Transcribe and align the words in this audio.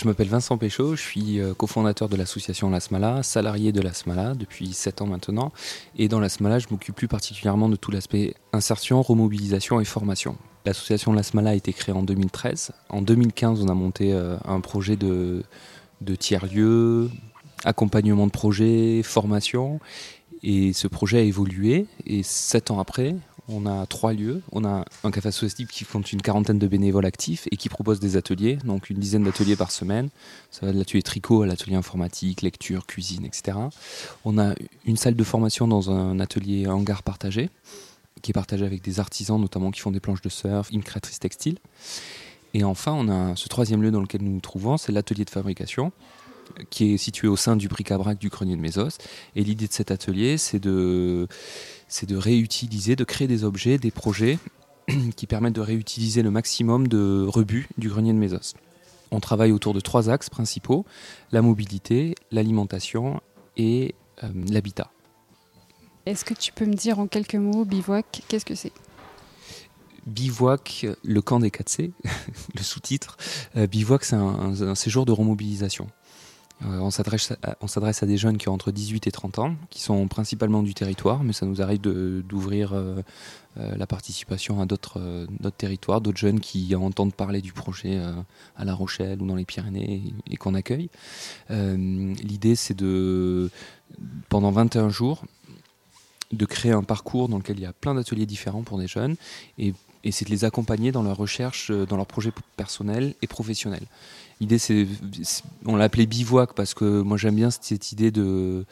Je 0.00 0.08
m'appelle 0.08 0.28
Vincent 0.28 0.56
Péchaud, 0.56 0.96
je 0.96 1.02
suis 1.02 1.40
euh, 1.40 1.52
cofondateur 1.52 2.08
de 2.08 2.16
l'association 2.16 2.70
Lasmala, 2.70 3.22
salarié 3.22 3.70
de 3.70 3.82
Lasmala 3.82 4.32
depuis 4.34 4.72
7 4.72 5.02
ans 5.02 5.06
maintenant. 5.06 5.52
Et 5.94 6.08
dans 6.08 6.20
Lasmala, 6.20 6.58
je 6.58 6.68
m'occupe 6.70 6.94
plus 6.94 7.06
particulièrement 7.06 7.68
de 7.68 7.76
tout 7.76 7.90
l'aspect 7.90 8.32
insertion, 8.54 9.02
remobilisation 9.02 9.78
et 9.78 9.84
formation. 9.84 10.38
L'association 10.64 11.12
Lasmala 11.12 11.50
a 11.50 11.54
été 11.54 11.74
créée 11.74 11.94
en 11.94 12.02
2013. 12.02 12.70
En 12.88 13.02
2015, 13.02 13.60
on 13.62 13.68
a 13.68 13.74
monté 13.74 14.14
euh, 14.14 14.38
un 14.46 14.60
projet 14.60 14.96
de, 14.96 15.42
de 16.00 16.14
tiers-lieu, 16.14 17.10
accompagnement 17.66 18.26
de 18.26 18.32
projet, 18.32 19.02
formation. 19.02 19.80
Et 20.42 20.72
ce 20.72 20.88
projet 20.88 21.18
a 21.18 21.22
évolué. 21.22 21.84
Et 22.06 22.22
sept 22.22 22.70
ans 22.70 22.80
après, 22.80 23.16
on 23.50 23.66
a 23.66 23.86
trois 23.86 24.12
lieux. 24.12 24.42
On 24.52 24.64
a 24.64 24.84
un 25.04 25.10
café 25.10 25.28
associatif 25.28 25.68
qui 25.68 25.84
compte 25.84 26.12
une 26.12 26.22
quarantaine 26.22 26.58
de 26.58 26.66
bénévoles 26.66 27.06
actifs 27.06 27.48
et 27.50 27.56
qui 27.56 27.68
propose 27.68 28.00
des 28.00 28.16
ateliers, 28.16 28.58
donc 28.64 28.90
une 28.90 28.98
dizaine 28.98 29.24
d'ateliers 29.24 29.56
par 29.56 29.70
semaine. 29.70 30.08
Ça 30.50 30.66
va 30.66 30.72
de 30.72 30.78
l'atelier 30.78 31.02
tricot 31.02 31.42
à 31.42 31.46
l'atelier 31.46 31.76
informatique, 31.76 32.42
lecture, 32.42 32.86
cuisine, 32.86 33.24
etc. 33.24 33.58
On 34.24 34.38
a 34.38 34.54
une 34.84 34.96
salle 34.96 35.14
de 35.14 35.24
formation 35.24 35.68
dans 35.68 35.90
un 35.90 36.20
atelier 36.20 36.66
hangar 36.66 37.02
partagé, 37.02 37.50
qui 38.22 38.30
est 38.30 38.34
partagé 38.34 38.64
avec 38.64 38.82
des 38.82 39.00
artisans 39.00 39.40
notamment 39.40 39.70
qui 39.70 39.80
font 39.80 39.90
des 39.90 40.00
planches 40.00 40.22
de 40.22 40.28
surf, 40.28 40.70
une 40.70 40.82
créatrice 40.82 41.18
textile. 41.18 41.58
Et 42.52 42.64
enfin, 42.64 42.92
on 42.92 43.08
a 43.08 43.36
ce 43.36 43.48
troisième 43.48 43.82
lieu 43.82 43.90
dans 43.90 44.00
lequel 44.00 44.22
nous 44.22 44.32
nous 44.32 44.40
trouvons, 44.40 44.76
c'est 44.76 44.92
l'atelier 44.92 45.24
de 45.24 45.30
fabrication 45.30 45.92
qui 46.70 46.94
est 46.94 46.96
situé 46.96 47.28
au 47.28 47.36
sein 47.36 47.56
du 47.56 47.68
bric-à-brac 47.68 48.18
du 48.18 48.28
grenier 48.28 48.56
de 48.56 48.60
Mésos. 48.60 48.98
Et 49.36 49.44
l'idée 49.44 49.68
de 49.68 49.72
cet 49.72 49.90
atelier, 49.90 50.38
c'est 50.38 50.60
de, 50.60 51.28
c'est 51.88 52.08
de 52.08 52.16
réutiliser, 52.16 52.96
de 52.96 53.04
créer 53.04 53.28
des 53.28 53.44
objets, 53.44 53.78
des 53.78 53.90
projets 53.90 54.38
qui 55.16 55.26
permettent 55.26 55.54
de 55.54 55.60
réutiliser 55.60 56.22
le 56.22 56.30
maximum 56.30 56.88
de 56.88 57.26
rebuts 57.28 57.68
du 57.78 57.88
grenier 57.88 58.12
de 58.12 58.18
Mésos. 58.18 58.54
On 59.10 59.20
travaille 59.20 59.52
autour 59.52 59.74
de 59.74 59.80
trois 59.80 60.08
axes 60.08 60.30
principaux, 60.30 60.84
la 61.32 61.42
mobilité, 61.42 62.14
l'alimentation 62.30 63.20
et 63.56 63.94
euh, 64.22 64.28
l'habitat. 64.48 64.90
Est-ce 66.06 66.24
que 66.24 66.34
tu 66.34 66.52
peux 66.52 66.64
me 66.64 66.74
dire 66.74 66.98
en 66.98 67.06
quelques 67.06 67.34
mots, 67.34 67.64
bivouac, 67.64 68.22
qu'est-ce 68.28 68.44
que 68.44 68.54
c'est? 68.54 68.72
Bivouac, 70.06 70.86
le 71.04 71.20
camp 71.20 71.40
des 71.40 71.50
4C, 71.50 71.92
le 72.54 72.62
sous-titre. 72.62 73.16
Euh, 73.56 73.66
bivouac, 73.66 74.04
c'est 74.04 74.16
un, 74.16 74.54
un, 74.60 74.74
séjour 74.74 75.04
de 75.04 75.12
remobilisation. 75.12 75.88
Euh, 76.64 76.78
on 76.78 76.90
s'adresse 76.90 77.32
à, 78.02 78.06
des 78.06 78.16
jeunes 78.16 78.36
qui 78.36 78.48
ont 78.48 78.52
entre 78.52 78.70
18 78.70 79.06
et 79.06 79.10
30 79.10 79.38
ans, 79.38 79.54
qui 79.70 79.80
sont 79.80 80.06
principalement 80.08 80.62
du 80.62 80.74
territoire, 80.74 81.22
mais 81.22 81.32
ça 81.32 81.46
nous 81.46 81.62
arrive 81.62 81.80
d'ouvrir 81.80 82.72
euh, 82.72 83.00
euh, 83.58 83.74
la 83.76 83.86
participation 83.86 84.60
à 84.60 84.66
d'autres 84.66 85.26
territoires, 85.56 86.00
d'autres 86.00 86.18
jeunes 86.18 86.40
qui 86.40 86.74
entendent 86.74 87.14
parler 87.14 87.40
du 87.40 87.52
projet 87.52 88.00
à 88.56 88.64
La 88.64 88.74
Rochelle 88.74 89.22
ou 89.22 89.26
dans 89.26 89.36
les 89.36 89.44
Pyrénées 89.44 90.02
et, 90.30 90.36
qu'on 90.36 90.54
accueille. 90.54 90.90
L'idée, 91.48 92.56
c'est 92.56 92.76
de, 92.76 93.50
pendant 94.28 94.50
21 94.50 94.90
jours, 94.90 95.24
de 96.32 96.44
créer 96.44 96.72
un 96.72 96.84
parcours 96.84 97.28
dans 97.28 97.38
lequel 97.38 97.58
il 97.58 97.62
y 97.62 97.66
a 97.66 97.72
plein 97.72 97.94
d'ateliers 97.94 98.26
différents 98.26 98.62
pour 98.62 98.78
des 98.78 98.86
jeunes 98.86 99.16
et, 99.58 99.74
et 100.04 100.12
c'est 100.12 100.24
de 100.24 100.30
les 100.30 100.44
accompagner 100.44 100.92
dans 100.92 101.02
leur 101.02 101.16
recherche, 101.16 101.72
dans 101.72 101.96
leurs 101.96 102.06
projets 102.06 102.32
personnels 102.56 103.14
et 103.20 103.26
professionnels. 103.26 103.86
L'idée, 104.40 104.58
c'est, 104.58 104.86
on 105.66 105.76
l'appelait 105.76 106.06
bivouac 106.06 106.54
parce 106.54 106.74
que 106.74 107.02
moi 107.02 107.16
j'aime 107.16 107.36
bien 107.36 107.50
cette 107.50 107.92
idée 107.92 108.10
de 108.10 108.64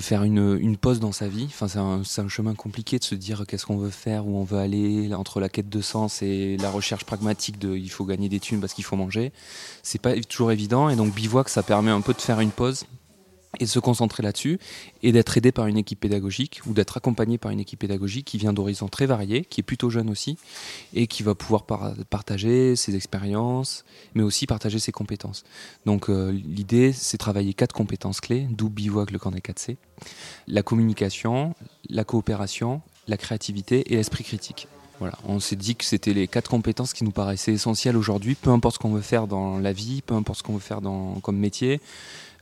faire 0.00 0.22
une, 0.22 0.76
pause 0.76 1.00
dans 1.00 1.12
sa 1.12 1.28
vie. 1.28 1.46
Enfin, 1.48 1.68
c'est 1.68 1.78
un, 1.78 2.02
un, 2.24 2.28
chemin 2.28 2.54
compliqué 2.54 2.98
de 2.98 3.04
se 3.04 3.14
dire 3.14 3.44
qu'est-ce 3.48 3.64
qu'on 3.64 3.78
veut 3.78 3.90
faire, 3.90 4.26
où 4.26 4.36
on 4.36 4.44
veut 4.44 4.58
aller, 4.58 5.14
entre 5.14 5.40
la 5.40 5.48
quête 5.48 5.70
de 5.70 5.80
sens 5.80 6.22
et 6.22 6.56
la 6.58 6.70
recherche 6.70 7.04
pragmatique 7.04 7.58
de 7.58 7.74
il 7.74 7.90
faut 7.90 8.04
gagner 8.04 8.28
des 8.28 8.40
thunes 8.40 8.60
parce 8.60 8.74
qu'il 8.74 8.84
faut 8.84 8.96
manger. 8.96 9.32
C'est 9.82 10.00
pas 10.00 10.20
toujours 10.20 10.52
évident 10.52 10.90
et 10.90 10.96
donc 10.96 11.14
bivouac, 11.14 11.48
ça 11.48 11.62
permet 11.62 11.90
un 11.90 12.02
peu 12.02 12.12
de 12.12 12.20
faire 12.20 12.40
une 12.40 12.50
pause 12.50 12.84
et 13.58 13.64
de 13.64 13.70
se 13.70 13.78
concentrer 13.78 14.22
là-dessus 14.22 14.58
et 15.02 15.12
d'être 15.12 15.36
aidé 15.36 15.52
par 15.52 15.66
une 15.66 15.78
équipe 15.78 16.00
pédagogique 16.00 16.60
ou 16.66 16.74
d'être 16.74 16.96
accompagné 16.96 17.38
par 17.38 17.50
une 17.50 17.60
équipe 17.60 17.80
pédagogique 17.80 18.26
qui 18.26 18.38
vient 18.38 18.52
d'horizons 18.52 18.88
très 18.88 19.06
variés, 19.06 19.44
qui 19.44 19.60
est 19.60 19.64
plutôt 19.64 19.90
jeune 19.90 20.10
aussi 20.10 20.36
et 20.94 21.06
qui 21.06 21.22
va 21.22 21.34
pouvoir 21.34 21.64
partager 21.64 22.76
ses 22.76 22.96
expériences 22.96 23.84
mais 24.14 24.22
aussi 24.22 24.46
partager 24.46 24.78
ses 24.78 24.92
compétences. 24.92 25.44
Donc 25.84 26.08
euh, 26.08 26.32
l'idée 26.32 26.92
c'est 26.92 27.18
travailler 27.18 27.54
quatre 27.54 27.72
compétences 27.72 28.20
clés, 28.20 28.46
d'où 28.50 28.68
bivouac 28.68 29.10
le 29.10 29.18
camp 29.18 29.30
des 29.30 29.40
4C, 29.40 29.76
la 30.46 30.62
communication, 30.62 31.54
la 31.88 32.04
coopération, 32.04 32.82
la 33.08 33.16
créativité 33.16 33.92
et 33.92 33.96
l'esprit 33.96 34.24
critique. 34.24 34.68
Voilà, 34.98 35.18
on 35.28 35.40
s'est 35.40 35.56
dit 35.56 35.76
que 35.76 35.84
c'était 35.84 36.14
les 36.14 36.26
quatre 36.26 36.48
compétences 36.50 36.94
qui 36.94 37.04
nous 37.04 37.10
paraissaient 37.10 37.52
essentielles 37.52 37.98
aujourd'hui, 37.98 38.34
peu 38.34 38.48
importe 38.48 38.76
ce 38.76 38.78
qu'on 38.78 38.92
veut 38.92 39.02
faire 39.02 39.26
dans 39.26 39.58
la 39.58 39.72
vie, 39.72 40.00
peu 40.00 40.14
importe 40.14 40.38
ce 40.38 40.42
qu'on 40.42 40.54
veut 40.54 40.58
faire 40.58 40.80
comme 41.22 41.36
métier. 41.36 41.80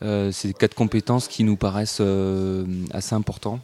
Euh, 0.03 0.33
c'est 0.33 0.53
quatre 0.53 0.75
compétences 0.75 1.29
qui 1.29 1.45
nous 1.45 1.57
paraissent 1.57 1.99
euh, 2.01 2.65
assez 2.93 3.15
importantes 3.15 3.61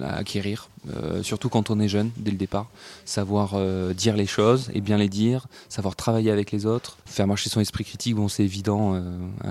à 0.00 0.16
acquérir, 0.16 0.70
euh, 0.88 1.22
surtout 1.22 1.50
quand 1.50 1.68
on 1.68 1.78
est 1.80 1.88
jeune 1.88 2.10
dès 2.16 2.30
le 2.30 2.38
départ. 2.38 2.66
Savoir 3.04 3.56
dire 3.94 4.16
les 4.16 4.26
choses 4.26 4.70
et 4.72 4.80
bien 4.80 4.96
les 4.96 5.10
dire, 5.10 5.48
savoir 5.68 5.96
travailler 5.96 6.30
avec 6.30 6.50
les 6.50 6.64
autres, 6.64 6.96
faire 7.04 7.26
marcher 7.26 7.50
son 7.50 7.60
esprit 7.60 7.84
critique, 7.84 8.14
bon 8.14 8.28
c'est 8.28 8.42
évident 8.42 8.98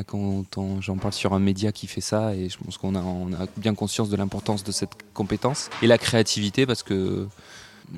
quand 0.08 0.82
j'en 0.82 0.98
parle 0.98 1.14
sur 1.14 1.34
un 1.34 1.40
média 1.40 1.72
qui 1.72 1.86
fait 1.86 2.02
ça 2.02 2.34
et 2.34 2.50
je 2.50 2.58
pense 2.58 2.80
qu'on 2.80 2.96
a, 2.96 3.02
on 3.02 3.34
a 3.34 3.46
bien 3.58 3.76
conscience 3.76 4.10
de 4.10 4.16
l'importance 4.16 4.64
de 4.64 4.72
cette 4.72 4.94
compétence. 5.14 5.70
Et 5.84 5.88
la 5.88 6.00
créativité 6.00 6.66
parce 6.66 6.82
que 6.82 7.28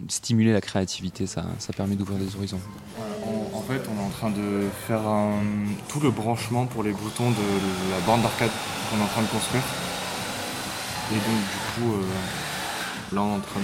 stimuler 0.10 0.52
la 0.52 0.62
créativité, 0.62 1.28
ça, 1.28 1.46
ça 1.60 1.72
permet 1.72 1.96
d'ouvrir 1.96 2.20
des 2.20 2.36
horizons. 2.36 2.60
Fait, 3.68 3.82
on 3.90 4.02
est 4.02 4.06
en 4.06 4.10
train 4.10 4.30
de 4.30 4.70
faire 4.88 5.02
tout 5.90 6.00
le 6.00 6.10
branchement 6.10 6.66
pour 6.68 6.84
les 6.84 6.94
boutons 6.94 7.30
de 7.32 7.92
la 7.92 8.00
bande 8.06 8.22
d'arcade 8.22 8.50
qu'on 8.90 8.98
est 8.98 9.04
en 9.04 9.08
train 9.08 9.24
de 9.24 9.28
construire. 9.28 9.64
Et 11.12 11.16
donc, 11.16 11.24
du 11.26 11.82
coup, 11.82 11.94
euh, 11.94 13.16
là, 13.16 13.24
on 13.24 13.34
est 13.34 13.38
en 13.38 13.40
train 13.42 13.60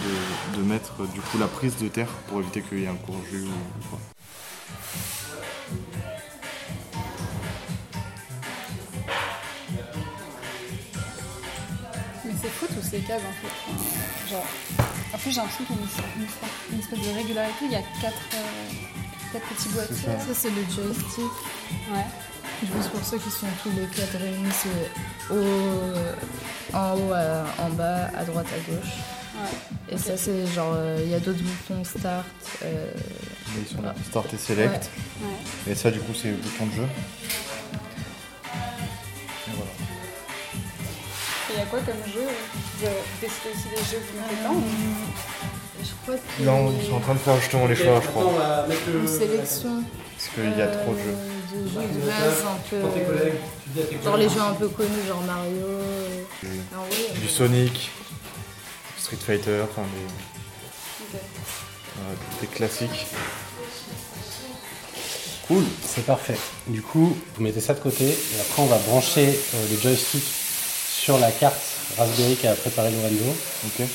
de, 0.58 0.62
mettre 0.63 1.08
du 1.13 1.22
coup 1.22 1.38
la 1.38 1.47
prise 1.47 1.78
de 1.78 1.88
terre 1.88 2.09
pour 2.28 2.42
éviter 2.42 2.62
qu'il 2.62 2.80
y 2.80 2.84
ait 2.84 2.88
un 2.88 2.96
court 2.96 3.16
jus 3.31 3.46
ou 3.46 3.90
quoi. 3.90 4.00
Mais 12.25 12.34
c'est 12.42 12.50
fou 12.50 12.66
tous 12.68 12.90
ces 12.90 13.00
câbles 13.00 13.24
en 13.25 13.47
fait. 13.47 14.30
genre, 14.30 14.46
en 15.13 15.18
plus, 15.18 15.31
j'ai 15.31 15.38
l'impression 15.38 15.63
qu'il 15.63 15.75
y 15.75 15.80
a 15.80 16.74
une, 16.74 16.80
espèce 16.80 17.00
de 17.00 17.16
régularité. 17.16 17.66
Il 17.66 17.72
y 17.72 17.75
a 17.75 17.84
quatre, 18.02 18.18
euh, 18.34 18.93
petits 19.39 19.69
boîtiers. 19.69 20.19
Ça, 20.19 20.33
c'est 20.33 20.49
le 20.49 20.63
joystick. 20.63 21.31
Ouais. 21.91 22.05
Je 22.61 22.71
pense 22.71 22.88
pour 22.88 23.03
ceux 23.03 23.17
qui 23.17 23.29
sont 23.29 23.47
tous 23.61 23.71
les 23.71 23.88
quatre 23.88 24.17
réunis, 24.19 24.51
c'est 24.51 24.91
en 26.73 26.94
haut, 26.95 27.13
en 27.59 27.69
bas, 27.71 28.09
à 28.16 28.23
droite, 28.23 28.47
à 28.47 28.71
gauche. 28.71 28.94
Ouais. 29.35 29.94
Et 29.94 29.97
ça, 29.97 30.16
c'est 30.16 30.45
genre, 30.47 30.73
euh, 30.75 31.01
il 31.03 31.09
y 31.09 31.16
a 31.16 31.19
d'autres 31.19 31.41
boutons 31.41 31.83
start. 31.83 32.25
Euh, 32.63 32.91
start 34.09 34.33
et 34.33 34.38
select. 34.38 34.89
Et 35.68 35.75
ça, 35.75 35.91
du 35.91 36.00
coup, 36.00 36.13
c'est 36.13 36.29
le 36.29 36.38
bouton 36.38 36.65
de 36.68 36.71
jeu. 36.71 36.88
il 41.53 41.59
y 41.59 41.62
a 41.62 41.65
quoi 41.65 41.79
comme 41.79 42.12
jeu? 42.12 42.27
Vous 42.79 42.86
avez 42.86 42.95
testé 43.21 43.50
aussi 43.53 43.69
des 43.69 43.83
jeux 43.91 44.01
que 44.01 44.18
vous 44.18 44.24
crois 44.24 44.56
que. 44.56 45.43
Non, 46.41 46.73
ils 46.79 46.85
sont 46.88 46.95
en 46.95 47.00
train 47.00 47.13
de 47.13 47.19
faire 47.19 47.39
justement 47.39 47.67
les 47.67 47.75
choix, 47.75 48.01
je 48.01 48.07
crois. 48.07 48.33
Une 48.94 49.07
sélection. 49.07 49.83
Parce 50.17 50.29
qu'il 50.35 50.57
y 50.57 50.61
a 50.61 50.67
trop 50.67 50.94
de 50.94 51.00
jeux. 51.00 51.15
De 51.53 51.67
jeux 51.67 51.88
de 52.01 52.05
base 52.05 52.44
un 52.47 52.59
peu. 52.69 52.81
Genre 54.03 54.17
les 54.17 54.29
jeux 54.29 54.41
un 54.41 54.53
peu 54.53 54.67
connus, 54.69 55.05
genre 55.07 55.21
Mario. 55.21 55.79
Du 57.15 57.27
Sonic, 57.27 57.91
Street 58.97 59.17
Fighter, 59.17 59.61
enfin 59.63 59.83
des. 61.11 62.41
des 62.41 62.47
classiques. 62.47 63.07
Cool, 65.47 65.63
c'est 65.85 66.05
parfait. 66.05 66.38
Du 66.67 66.81
coup, 66.81 67.17
vous 67.35 67.44
mettez 67.44 67.59
ça 67.59 67.73
de 67.73 67.79
côté 67.79 68.05
et 68.05 68.39
après 68.39 68.61
on 68.61 68.65
va 68.65 68.77
brancher 68.77 69.27
euh, 69.27 69.67
le 69.69 69.77
joystick 69.77 70.23
sur 70.23 71.17
la 71.19 71.31
carte 71.31 71.59
Raspberry 71.97 72.38
qu'a 72.38 72.53
préparé 72.53 72.91
Lorenzo. 72.91 73.35
Ok. 73.67 73.85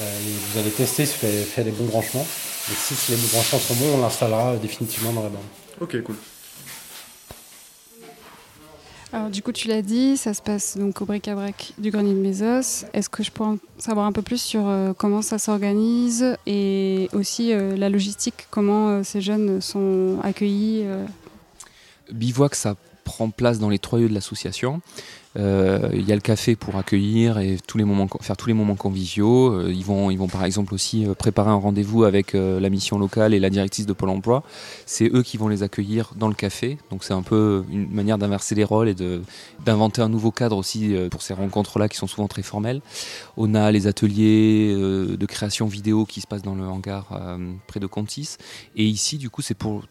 Euh, 0.00 0.18
vous 0.52 0.58
allez 0.58 0.70
tester 0.70 1.06
si 1.06 1.16
vous 1.20 1.26
avez 1.26 1.42
fait 1.42 1.64
les 1.64 1.70
bons 1.70 1.86
branchements. 1.86 2.26
Et 2.70 2.74
si 2.74 3.12
les 3.12 3.16
bons 3.16 3.28
branchements 3.32 3.58
sont 3.58 3.74
bons, 3.74 3.94
on 3.96 4.00
l'installera 4.00 4.56
définitivement 4.56 5.12
dans 5.12 5.22
la 5.22 5.28
bande. 5.28 5.42
Ok, 5.80 6.02
cool. 6.02 6.16
Alors 9.12 9.30
du 9.30 9.42
coup, 9.42 9.52
tu 9.52 9.68
l'as 9.68 9.80
dit, 9.80 10.18
ça 10.18 10.34
se 10.34 10.42
passe 10.42 10.76
donc 10.76 11.00
au 11.00 11.06
bric-à-brac 11.06 11.72
du 11.78 11.90
grenier 11.90 12.12
de 12.12 12.18
Mésos. 12.18 12.84
Est-ce 12.92 13.08
que 13.08 13.22
je 13.22 13.30
pourrais 13.30 13.50
en 13.50 13.58
savoir 13.78 14.06
un 14.06 14.12
peu 14.12 14.20
plus 14.20 14.40
sur 14.40 14.68
euh, 14.68 14.92
comment 14.92 15.22
ça 15.22 15.38
s'organise 15.38 16.36
et 16.46 17.08
aussi 17.14 17.52
euh, 17.52 17.74
la 17.74 17.88
logistique, 17.88 18.46
comment 18.50 19.02
ces 19.02 19.22
jeunes 19.22 19.62
sont 19.62 20.18
accueillis 20.22 20.84
Bivouac, 22.12 22.54
ça 22.54 22.76
prend 23.08 23.30
place 23.30 23.58
dans 23.58 23.70
les 23.70 23.78
trois 23.78 23.98
lieux 23.98 24.10
de 24.10 24.14
l'association. 24.14 24.82
Euh, 25.38 25.88
il 25.92 26.06
y 26.06 26.12
a 26.12 26.14
le 26.14 26.20
café 26.20 26.56
pour 26.56 26.76
accueillir 26.76 27.38
et 27.38 27.58
tous 27.66 27.78
les 27.78 27.84
moments, 27.84 28.06
faire 28.20 28.36
tous 28.36 28.48
les 28.48 28.54
moments 28.54 28.74
conviviaux. 28.74 29.54
Euh, 29.54 29.72
ils, 29.72 29.84
vont, 29.84 30.10
ils 30.10 30.18
vont 30.18 30.26
par 30.26 30.44
exemple 30.44 30.74
aussi 30.74 31.06
euh, 31.06 31.14
préparer 31.14 31.50
un 31.50 31.54
rendez-vous 31.54 32.04
avec 32.04 32.34
la 32.34 32.68
mission 32.68 32.98
locale 32.98 33.32
et 33.32 33.40
la 33.40 33.48
directrice 33.48 33.86
de 33.86 33.92
Pôle 33.94 34.10
emploi. 34.10 34.42
C'est 34.84 35.10
eux 35.14 35.22
qui 35.22 35.38
vont 35.38 35.48
les 35.48 35.62
accueillir 35.62 36.12
dans 36.16 36.28
le 36.28 36.34
café. 36.34 36.76
Donc 36.90 37.02
c'est 37.02 37.14
un 37.14 37.22
peu 37.22 37.64
une 37.70 37.90
manière 37.90 38.18
d'inverser 38.18 38.54
les 38.54 38.64
rôles 38.64 38.88
et 38.88 38.96
d'inventer 39.64 40.02
un 40.02 40.10
nouveau 40.10 40.30
cadre 40.30 40.56
aussi 40.56 40.94
pour 41.10 41.22
ces 41.22 41.32
rencontres-là 41.32 41.88
qui 41.88 41.96
sont 41.96 42.06
souvent 42.06 42.28
très 42.28 42.42
formelles. 42.42 42.82
On 43.38 43.54
a 43.54 43.72
les 43.72 43.86
ateliers 43.86 44.74
de 44.74 45.26
création 45.26 45.66
vidéo 45.66 46.04
qui 46.04 46.20
se 46.20 46.26
passent 46.26 46.42
dans 46.42 46.54
le 46.54 46.64
hangar 46.64 47.06
près 47.66 47.80
de 47.80 47.86
Contis. 47.86 48.36
Et 48.76 48.84
ici, 48.84 49.16
du 49.16 49.30
coup, 49.30 49.42
c'est 49.42 49.54
pour 49.54 49.84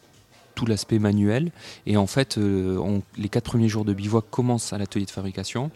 tout 0.58 0.66
l'aspect 0.66 0.98
manuel. 0.98 1.52
Et 1.86 1.98
en 1.98 2.08
fait, 2.08 2.40
euh, 2.40 3.00
les 3.16 3.30
quatre 3.30 3.46
premiers 3.46 3.70
jours 3.70 3.86
de 3.86 3.94
bivouac 3.94 4.26
commencent 4.32 4.74
à 4.74 4.80
l'atelier 4.80 5.06
de 5.06 5.12
fabrication 5.12 5.70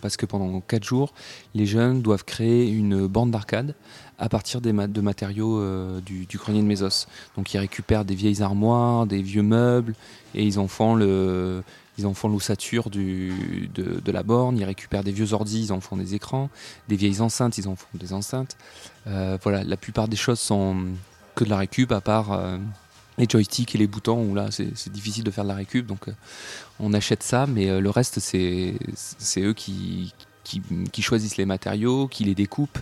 parce 0.00 0.16
que 0.16 0.26
pendant 0.26 0.60
quatre 0.60 0.84
jours, 0.84 1.12
les 1.56 1.66
jeunes 1.66 2.02
doivent 2.02 2.24
créer 2.24 2.70
une 2.70 3.08
bande 3.08 3.32
d'arcade 3.32 3.74
à 4.16 4.28
partir 4.28 4.60
des 4.60 4.72
de 4.72 5.00
matériaux 5.00 5.58
euh, 5.58 6.00
du, 6.00 6.26
grenier 6.36 6.62
de 6.62 6.66
Mésos. 6.66 7.08
Donc 7.36 7.52
ils 7.52 7.58
récupèrent 7.58 8.04
des 8.04 8.14
vieilles 8.14 8.40
armoires, 8.40 9.06
des 9.06 9.22
vieux 9.22 9.42
meubles, 9.42 9.94
et 10.36 10.44
ils 10.44 10.60
en 10.60 10.68
font 10.68 10.94
le, 10.94 11.64
ils 11.98 12.06
en 12.06 12.14
font 12.14 12.28
l'ossature 12.28 12.90
de, 12.90 13.30
de, 13.74 14.12
la 14.12 14.22
borne, 14.22 14.56
ils 14.56 14.64
récupèrent 14.64 15.02
des 15.02 15.10
vieux 15.10 15.32
ordis, 15.32 15.64
ils 15.64 15.72
en 15.72 15.80
font 15.80 15.96
des 15.96 16.14
écrans, 16.14 16.48
des 16.88 16.94
vieilles 16.94 17.20
enceintes, 17.20 17.58
ils 17.58 17.66
en 17.66 17.74
font 17.74 17.88
des 17.94 18.12
enceintes. 18.12 18.56
Euh, 19.08 19.36
voilà, 19.42 19.64
la 19.64 19.76
plupart 19.76 20.06
des 20.06 20.16
choses 20.16 20.38
sont 20.38 20.76
que 21.34 21.42
de 21.42 21.50
la 21.50 21.56
récup, 21.56 21.90
à 21.90 22.00
part 22.00 22.38
les 23.18 23.26
joysticks 23.28 23.74
et 23.74 23.78
les 23.78 23.86
boutons 23.86 24.22
où 24.22 24.34
là 24.34 24.48
c'est 24.50 24.92
difficile 24.92 25.24
de 25.24 25.30
faire 25.30 25.44
de 25.44 25.48
la 25.48 25.54
récup 25.54 25.86
donc 25.86 26.08
euh, 26.08 26.12
on 26.80 26.94
achète 26.94 27.22
ça 27.22 27.46
mais 27.46 27.68
euh, 27.68 27.80
le 27.80 27.90
reste 27.90 28.20
c'est 28.20 28.78
eux 29.40 29.52
qui, 29.52 30.14
qui, 30.44 31.02
choisissent 31.02 31.36
les 31.36 31.44
matériaux, 31.44 32.08
qui 32.08 32.24
les 32.24 32.34
découpent. 32.34 32.78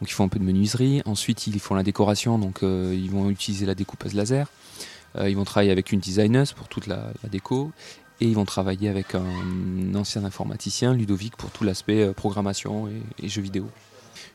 Donc 0.00 0.08
ils 0.08 0.12
font 0.12 0.22
un 0.22 0.28
peu 0.28 0.38
de 0.38 0.44
menuiserie. 0.44 1.02
Ensuite 1.04 1.48
ils 1.48 1.58
font 1.58 1.74
la 1.74 1.82
décoration, 1.82 2.38
donc 2.38 2.62
euh, 2.62 2.96
ils 2.96 3.10
vont 3.10 3.28
utiliser 3.28 3.66
la 3.66 3.74
découpeuse 3.74 4.14
laser. 4.14 4.46
ils 5.20 5.34
vont 5.34 5.44
travailler 5.44 5.72
avec 5.72 5.90
une 5.90 5.98
designeuse 5.98 6.52
pour 6.52 6.68
toute 6.68 6.86
la, 6.86 7.12
déco. 7.28 7.72
Et 8.20 8.26
ils 8.26 8.36
vont 8.36 8.44
travailler 8.44 8.88
avec 8.88 9.16
un, 9.16 9.94
ancien 9.96 10.24
informaticien, 10.24 10.94
Ludovic, 10.94 11.34
pour 11.36 11.50
tout 11.50 11.64
l'aspect 11.64 12.12
programmation 12.14 12.88
et 13.20 13.28
jeux 13.28 13.42
vidéo. 13.42 13.68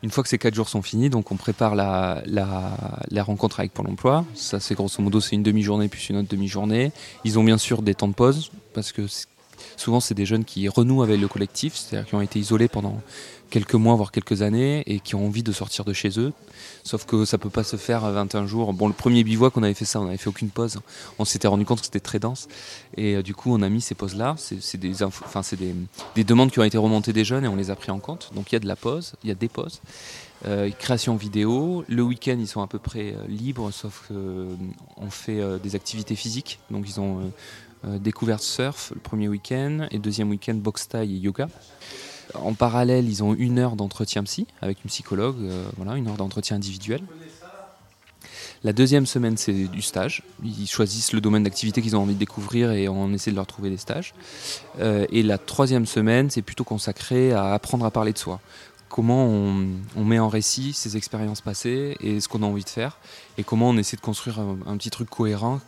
Une 0.04 0.12
fois 0.12 0.24
que 0.24 0.30
ces 0.30 0.38
quatre 0.38 0.54
jours 0.54 0.70
sont 0.70 0.82
finis, 0.82 1.10
donc 1.10 1.32
on 1.32 1.36
prépare 1.36 1.76
la, 1.76 2.24
rencontre 3.24 3.60
avec 3.60 3.74
Pôle 3.74 3.88
emploi. 3.88 4.26
Ça, 4.36 4.60
c'est 4.60 4.76
grosso 4.76 5.02
modo, 5.02 5.20
c'est 5.20 5.36
une 5.36 5.44
demi-journée 5.44 5.88
puis 5.88 6.06
une 6.10 6.18
autre 6.18 6.30
demi-journée. 6.30 6.92
Ils 7.24 7.40
ont 7.40 7.44
bien 7.44 7.58
sûr 7.58 7.82
des 7.82 7.96
temps 7.96 8.08
de 8.08 8.14
pause 8.14 8.52
parce 8.74 8.92
que 8.92 9.04
souvent, 9.76 10.00
c'est 10.00 10.14
des 10.14 10.26
jeunes 10.26 10.46
qui 10.46 10.68
renouent 10.70 11.04
avec 11.04 11.20
le 11.20 11.28
collectif, 11.28 11.76
c'est-à-dire 11.76 12.08
qui 12.08 12.16
ont 12.16 12.22
été 12.22 12.40
isolés 12.40 12.68
pendant 12.68 13.02
quelques 13.50 13.76
mois, 13.76 13.96
voire 13.96 14.12
quelques 14.12 14.42
années, 14.42 14.84
et 14.86 15.00
qui 15.00 15.16
ont 15.16 15.26
envie 15.26 15.44
de 15.44 15.52
sortir 15.52 15.86
de 15.86 15.94
chez 15.94 16.20
eux. 16.20 16.34
Sauf 16.84 17.06
que 17.06 17.26
ça 17.26 17.38
peut 17.38 17.50
pas 17.50 17.64
se 17.64 17.76
faire 17.76 18.06
à 18.06 18.12
21 18.12 18.48
jours. 18.48 18.74
Bon, 18.74 18.88
le 18.88 18.94
premier 18.94 19.24
bivouac, 19.24 19.58
on 19.58 19.64
avait 19.64 19.74
fait 19.74 19.86
ça, 19.86 20.00
on 20.00 20.06
n'avait 20.06 20.18
fait 20.18 20.30
aucune 20.30 20.50
pause. 20.50 20.80
On 21.20 21.26
s'était 21.26 21.48
rendu 21.48 21.66
compte 21.66 21.80
que 21.80 21.86
c'était 21.86 22.00
très 22.00 22.20
dense. 22.20 22.48
Et 22.96 23.16
euh, 23.16 23.24
du 23.24 23.34
coup, 23.36 23.54
on 23.54 23.62
a 23.62 23.70
mis 23.70 23.82
ces 23.82 23.96
pauses-là. 23.96 24.36
C'est 24.38 24.78
des, 24.78 25.04
enfin, 25.04 25.42
des, 26.16 26.24
demandes 26.24 26.52
qui 26.52 26.60
ont 26.60 26.64
été 26.64 26.78
remontées 26.78 27.14
des 27.14 27.26
jeunes 27.26 27.46
et 27.46 27.48
on 27.48 27.56
les 27.56 27.72
a 27.72 27.76
pris 27.76 27.92
en 27.92 28.00
compte. 28.00 28.32
Donc 28.36 28.52
il 28.52 28.56
y 28.56 28.58
a 28.58 28.60
de 28.60 28.68
la 28.68 28.76
pause, 28.76 29.14
il 29.24 29.30
y 29.30 29.32
a 29.32 29.36
des 29.36 29.50
pauses. 29.50 29.82
Euh, 30.46 30.70
création 30.72 31.16
vidéo. 31.16 31.84
Le 31.88 32.04
week-end, 32.04 32.38
ils 32.40 32.48
sont 32.48 32.62
à 32.62 32.68
peu 32.68 32.80
près 32.80 33.14
euh, 33.14 33.28
libres, 33.28 33.72
sauf 33.72 34.08
qu'on 34.08 35.10
fait 35.10 35.42
des 35.62 35.76
activités 35.76 36.16
physiques. 36.16 36.60
Donc 36.70 36.86
ils 36.88 37.00
ont 37.00 37.32
découvert 37.84 38.40
surf 38.40 38.92
le 38.94 39.00
premier 39.00 39.28
week-end 39.28 39.88
et 39.92 40.00
deuxième 40.00 40.30
week-end 40.30 40.56
boxe 40.56 40.88
taille 40.88 41.16
et 41.16 41.20
yoga. 41.20 41.48
En 42.34 42.54
parallèle, 42.54 43.08
ils 43.08 43.24
ont 43.24 43.34
une 43.34 43.60
heure 43.60 43.76
d'entretien 43.76 44.24
psy 44.24 44.48
avec 44.62 44.84
une 44.84 44.90
psychologue, 44.90 45.38
euh, 45.42 45.66
voilà, 45.78 45.96
une 45.96 46.08
heure 46.08 46.18
d'entretien 46.18 46.58
individuel. 46.58 47.02
La 48.64 48.74
deuxième 48.74 49.06
semaine, 49.06 49.38
c'est 49.38 49.54
du 49.54 49.82
stage. 49.82 50.24
Ils 50.44 50.68
choisissent 50.68 51.14
le 51.14 51.22
domaine 51.22 51.44
d'activité 51.44 51.82
qu'ils 51.82 51.96
ont 51.96 52.02
envie 52.02 52.16
de 52.16 52.20
découvrir 52.20 52.72
et 52.72 52.90
on 52.90 53.14
essaie 53.14 53.32
de 53.32 53.36
leur 53.36 53.46
trouver 53.46 53.70
des 53.70 53.78
stages. 53.78 54.14
Euh, 54.80 55.06
et 55.12 55.22
la 55.22 55.38
troisième 55.38 55.86
semaine, 55.86 56.30
c'est 56.30 56.42
plutôt 56.42 56.64
consacré 56.64 57.34
à 57.34 57.54
apprendre 57.54 57.86
à 57.86 57.92
parler 57.92 58.14
de 58.14 58.18
soi. 58.18 58.40
Comment 58.90 59.26
on, 59.26 60.04
met 60.06 60.18
en 60.18 60.30
récit 60.30 60.74
ses 60.74 60.98
expériences 60.98 61.42
passées 61.42 61.98
et 62.00 62.20
ce 62.20 62.28
qu'on 62.28 62.42
a 62.42 62.46
envie 62.46 62.64
de 62.64 62.70
faire. 62.70 62.98
Et 63.38 63.44
comment 63.44 63.70
on 63.70 63.78
essaie 63.78 63.98
de 63.98 64.02
construire 64.02 64.40
un 64.40 64.78
petit 64.78 64.90
truc 64.90 65.10
cohérent 65.10 65.60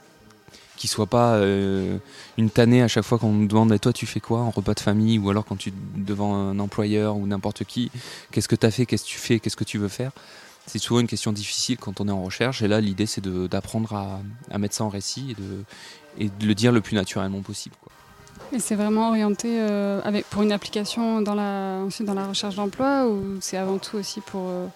qui 0.80 0.88
soit 0.88 1.08
pas 1.08 1.34
euh, 1.34 1.98
une 2.38 2.50
tannée 2.50 2.82
à 2.82 2.88
chaque 2.88 3.04
fois 3.04 3.20
qu'on 3.20 3.34
nous 3.34 3.48
demande 3.48 3.78
toi 3.82 3.92
tu 3.92 4.06
fais 4.06 4.22
quoi 4.22 4.40
en 4.40 4.50
repas 4.50 4.74
de 4.74 4.80
famille 4.80 5.20
ou 5.20 5.30
alors 5.30 5.44
quand 5.44 5.58
tu 5.58 5.74
devant 5.96 6.34
un 6.34 6.58
employeur 6.58 7.18
ou 7.18 7.28
n'importe 7.28 7.66
qui 7.66 7.92
qu'est-ce 8.32 8.48
que 8.48 8.56
tu 8.56 8.66
as 8.66 8.72
fait 8.72 8.86
qu'est-ce 8.86 9.04
que 9.04 9.10
tu 9.10 9.20
fais 9.20 9.40
qu'est-ce 9.40 9.58
que 9.58 9.66
tu 9.66 9.78
veux 9.78 9.90
faire? 9.90 10.12
C'est 10.66 10.80
souvent 10.80 11.02
une 11.02 11.08
question 11.08 11.34
difficile 11.34 11.78
quand 11.78 12.00
on 12.00 12.08
est 12.08 12.12
en 12.12 12.24
recherche 12.24 12.62
et 12.62 12.70
là 12.70 12.80
l'idée 12.80 13.08
c'est 13.08 13.22
d'apprendre 13.28 13.94
à, 13.94 14.58
mettre 14.58 14.76
ça 14.76 14.86
en 14.86 14.90
récit 14.90 15.32
et 15.32 15.42
de, 15.42 15.64
et 16.18 16.30
de 16.30 16.48
le 16.48 16.56
dire 16.56 16.72
le 16.72 16.80
plus 16.80 16.96
naturellement 16.96 17.42
possible. 17.42 17.76
Et 18.54 18.60
c'est 18.60 18.76
vraiment 18.76 19.10
orienté 19.10 19.60
euh, 19.60 20.00
avec, 20.04 20.26
pour 20.28 20.44
une 20.44 20.54
application 20.54 21.22
dans 21.22 21.36
la, 21.36 21.82
dans 22.00 22.14
la 22.14 22.28
recherche 22.28 22.56
d'emploi 22.56 23.06
ou 23.06 23.38
c'est 23.42 23.58
avant 23.58 23.80
tout 23.80 23.98
aussi 23.98 24.22
pour, 24.22 24.44
euh, 24.48 24.68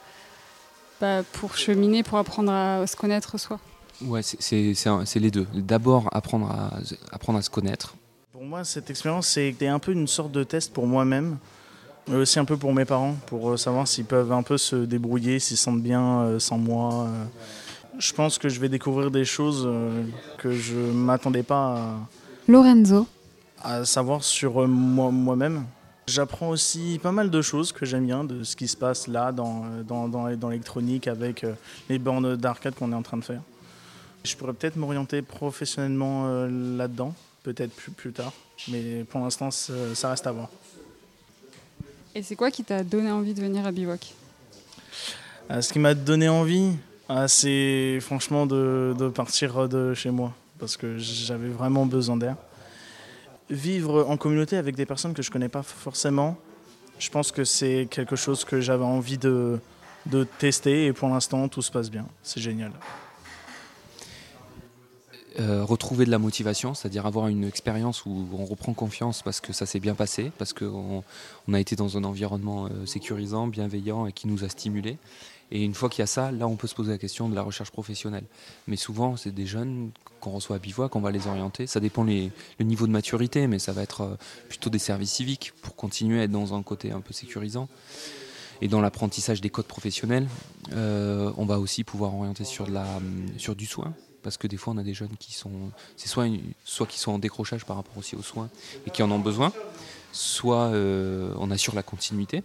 bah, 0.99 1.23
pour 1.31 1.55
cheminer, 1.55 2.03
pour 2.03 2.17
apprendre 2.17 2.51
à 2.51 2.85
se 2.87 2.95
connaître 2.95 3.37
soi? 3.39 3.59
Ouais, 4.07 4.21
c'est 4.23 5.19
les 5.19 5.31
deux. 5.31 5.47
D'abord, 5.53 6.09
apprendre 6.11 6.49
à, 6.49 6.79
apprendre 7.11 7.39
à 7.39 7.41
se 7.41 7.49
connaître. 7.49 7.95
Pour 8.31 8.43
moi, 8.43 8.63
cette 8.63 8.89
expérience, 8.89 9.27
c'était 9.27 9.67
un 9.67 9.79
peu 9.79 9.91
une 9.91 10.07
sorte 10.07 10.31
de 10.31 10.43
test 10.43 10.73
pour 10.73 10.87
moi-même, 10.87 11.37
mais 12.07 12.15
aussi 12.15 12.39
un 12.39 12.45
peu 12.45 12.57
pour 12.57 12.73
mes 12.73 12.85
parents, 12.85 13.15
pour 13.27 13.51
euh, 13.51 13.57
savoir 13.57 13.87
s'ils 13.87 14.05
peuvent 14.05 14.31
un 14.31 14.43
peu 14.43 14.57
se 14.57 14.75
débrouiller, 14.75 15.39
s'ils 15.39 15.57
se 15.57 15.63
sentent 15.63 15.81
bien 15.81 16.21
euh, 16.21 16.39
sans 16.39 16.57
moi. 16.57 17.05
Euh. 17.05 17.25
Je 17.99 18.11
pense 18.13 18.37
que 18.37 18.49
je 18.49 18.59
vais 18.59 18.69
découvrir 18.69 19.11
des 19.11 19.23
choses 19.23 19.69
que 20.39 20.51
je 20.51 20.75
ne 20.75 20.91
m'attendais 20.91 21.43
pas 21.43 21.75
à, 21.75 21.95
Lorenzo. 22.47 23.07
à 23.61 23.85
savoir 23.85 24.23
sur 24.23 24.67
moi-même. 24.67 25.65
J'apprends 26.07 26.49
aussi 26.49 26.99
pas 27.03 27.11
mal 27.11 27.29
de 27.29 27.41
choses 27.43 27.71
que 27.71 27.85
j'aime 27.85 28.07
bien, 28.07 28.23
de 28.23 28.43
ce 28.43 28.55
qui 28.55 28.67
se 28.67 28.75
passe 28.75 29.07
là 29.07 29.31
dans, 29.31 29.65
dans, 29.87 30.07
dans, 30.07 30.35
dans 30.35 30.49
l'électronique 30.49 31.07
avec 31.07 31.45
les 31.87 31.99
bornes 31.99 32.35
d'arcade 32.35 32.73
qu'on 32.73 32.91
est 32.91 32.95
en 32.95 33.03
train 33.03 33.17
de 33.17 33.23
faire. 33.23 33.41
Je 34.23 34.35
pourrais 34.37 34.53
peut-être 34.53 34.77
m'orienter 34.77 35.21
professionnellement 35.21 36.27
euh, 36.27 36.77
là-dedans, 36.77 37.13
peut-être 37.43 37.71
plus, 37.71 37.91
plus, 37.91 38.13
tard, 38.13 38.31
mais 38.69 39.03
pour 39.03 39.19
l'instant, 39.19 39.51
ça 39.51 40.09
reste 40.09 40.25
à 40.25 40.31
voir. 40.31 40.49
Et 42.15 42.23
c'est 42.23 42.35
quoi 42.35 42.49
qui 42.49 42.63
t'a 42.63 42.83
donné 42.83 43.11
envie 43.11 43.33
de 43.33 43.41
venir 43.41 43.65
à 43.65 43.71
Bivouac? 43.71 44.13
Euh, 45.51 45.61
Ce 45.61 45.73
qui 45.73 45.79
m'a 45.79 45.93
donné 45.93 46.29
envie, 46.29 46.71
euh, 47.09 47.27
c'est 47.27 47.99
franchement 47.99 48.45
de, 48.45 48.95
de, 48.97 49.09
partir 49.09 49.67
de 49.67 49.93
chez 49.93 50.11
moi, 50.11 50.33
parce 50.57 50.77
que 50.77 50.97
j'avais 50.97 51.49
vraiment 51.49 51.85
besoin 51.85 52.15
d'air. 52.15 52.37
Vivre 53.49 54.05
en 54.07 54.15
communauté 54.15 54.55
avec 54.55 54.75
des 54.75 54.85
personnes 54.85 55.13
que 55.13 55.21
je 55.21 55.29
ne 55.29 55.33
connais 55.33 55.49
pas 55.49 55.63
forcément, 55.63 56.37
je 56.97 57.09
pense 57.09 57.33
que 57.33 57.43
c'est 57.43 57.87
quelque 57.91 58.15
chose 58.15 58.45
que 58.45 58.61
j'avais 58.61 58.85
envie 58.85 59.17
de, 59.17 59.59
de 60.05 60.23
tester, 60.23 60.85
et 60.85 60.93
pour 60.93 61.09
l'instant, 61.09 61.49
tout 61.49 61.61
se 61.61 61.71
passe 61.71 61.91
bien. 61.91 62.05
C'est 62.21 62.39
génial. 62.39 62.71
Euh, 65.39 65.63
retrouver 65.63 66.05
de 66.05 66.11
la 66.11 66.19
motivation, 66.19 66.75
c'est-à-dire 66.75 67.07
avoir 67.07 67.27
une 67.27 67.43
expérience 67.43 68.05
où 68.05 68.27
on 68.37 68.45
reprend 68.45 68.73
confiance 68.73 69.23
parce 69.23 69.41
que 69.41 69.51
ça 69.51 69.65
s'est 69.65 69.79
bien 69.79 69.95
passé, 69.95 70.31
parce 70.37 70.53
qu'on 70.53 71.03
on 71.47 71.53
a 71.55 71.59
été 71.59 71.75
dans 71.75 71.97
un 71.97 72.03
environnement 72.03 72.67
euh, 72.67 72.85
sécurisant, 72.85 73.47
bienveillant 73.47 74.05
et 74.05 74.11
qui 74.11 74.27
nous 74.27 74.43
a 74.43 74.49
stimulés. 74.49 74.97
Et 75.51 75.63
une 75.63 75.73
fois 75.73 75.89
qu'il 75.89 76.01
y 76.01 76.03
a 76.03 76.07
ça, 76.07 76.31
là, 76.31 76.47
on 76.47 76.55
peut 76.55 76.67
se 76.67 76.75
poser 76.75 76.91
la 76.91 76.99
question 76.99 77.29
de 77.29 77.35
la 77.35 77.41
recherche 77.41 77.71
professionnelle. 77.71 78.25
Mais 78.67 78.75
souvent, 78.75 79.17
c'est 79.17 79.33
des 79.33 79.47
jeunes 79.47 79.89
qu'on 80.19 80.31
reçoit 80.31 80.57
à 80.57 80.59
Bivouac, 80.59 80.91
qu'on 80.91 81.01
va 81.01 81.11
les 81.11 81.25
orienter. 81.25 81.65
Ça 81.65 81.79
dépend 81.79 82.03
le 82.03 82.29
niveau 82.59 82.85
de 82.85 82.91
maturité, 82.91 83.47
mais 83.47 83.57
ça 83.57 83.71
va 83.71 83.81
être 83.81 84.01
euh, 84.01 84.15
plutôt 84.49 84.69
des 84.69 84.79
services 84.79 85.13
civiques 85.13 85.51
pour 85.63 85.75
continuer 85.75 86.19
à 86.19 86.23
être 86.25 86.31
dans 86.31 86.53
un 86.53 86.61
côté 86.61 86.91
un 86.91 87.01
peu 87.01 87.13
sécurisant. 87.13 87.67
Et 88.61 88.67
dans 88.67 88.81
l'apprentissage 88.81 89.41
des 89.41 89.49
codes 89.49 89.65
professionnels, 89.65 90.27
on 90.71 91.45
va 91.45 91.59
aussi 91.59 91.83
pouvoir 91.83 92.15
orienter 92.15 92.45
sur, 92.45 92.67
sur 93.37 93.55
du 93.57 93.65
soin, 93.65 93.93
parce 94.23 94.37
que 94.37 94.47
des 94.47 94.57
fois 94.57 94.73
on 94.73 94.77
a 94.77 94.83
des 94.83 94.93
jeunes 94.93 95.15
qui 95.19 95.33
sont, 95.33 95.71
c'est 95.97 96.07
soit, 96.07 96.25
soit 96.63 96.87
qui 96.87 96.99
sont 96.99 97.11
en 97.11 97.19
décrochage 97.19 97.65
par 97.65 97.75
rapport 97.75 97.97
aussi 97.97 98.15
aux 98.15 98.21
soins 98.21 98.49
et 98.87 98.91
qui 98.91 99.03
en 99.03 99.11
ont 99.11 99.19
besoin, 99.19 99.51
soit 100.11 100.67
euh, 100.67 101.33
on 101.37 101.51
assure 101.51 101.75
la 101.75 101.83
continuité. 101.83 102.43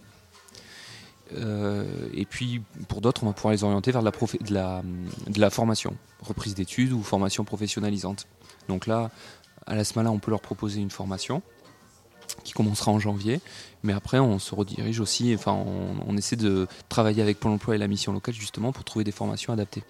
Euh, 1.35 1.85
et 2.13 2.25
puis 2.25 2.61
pour 2.87 3.01
d'autres, 3.01 3.23
on 3.23 3.27
va 3.27 3.33
pouvoir 3.33 3.53
les 3.53 3.63
orienter 3.63 3.91
vers 3.91 4.01
de 4.01 5.39
la, 5.39 5.49
formation, 5.49 5.95
reprise 6.21 6.55
d'études 6.55 6.91
ou 6.91 7.03
formation 7.03 7.43
professionnalisante. 7.43 8.27
Donc 8.67 8.87
là, 8.87 9.11
à 9.67 9.75
la 9.75 9.83
SMALA, 9.83 10.11
on 10.11 10.19
peut 10.19 10.31
leur 10.31 10.41
proposer 10.41 10.81
une 10.81 10.89
formation 10.89 11.41
qui 12.43 12.53
commencera 12.53 12.91
en 12.91 12.99
janvier, 12.99 13.41
mais 13.83 13.93
après 13.93 14.19
on 14.19 14.39
se 14.39 14.53
redirige 14.53 14.99
aussi, 14.99 15.33
enfin 15.33 15.51
on 15.51 16.15
essaie 16.15 16.35
de 16.35 16.67
travailler 16.87 17.23
avec 17.23 17.39
Pôle 17.39 17.51
emploi 17.51 17.75
et 17.75 17.77
la 17.77 17.87
mission 17.87 18.13
locale 18.13 18.35
justement 18.35 18.71
pour 18.71 18.83
trouver 18.83 19.03
des 19.03 19.11
formations 19.11 19.51
adaptées. 19.51 19.83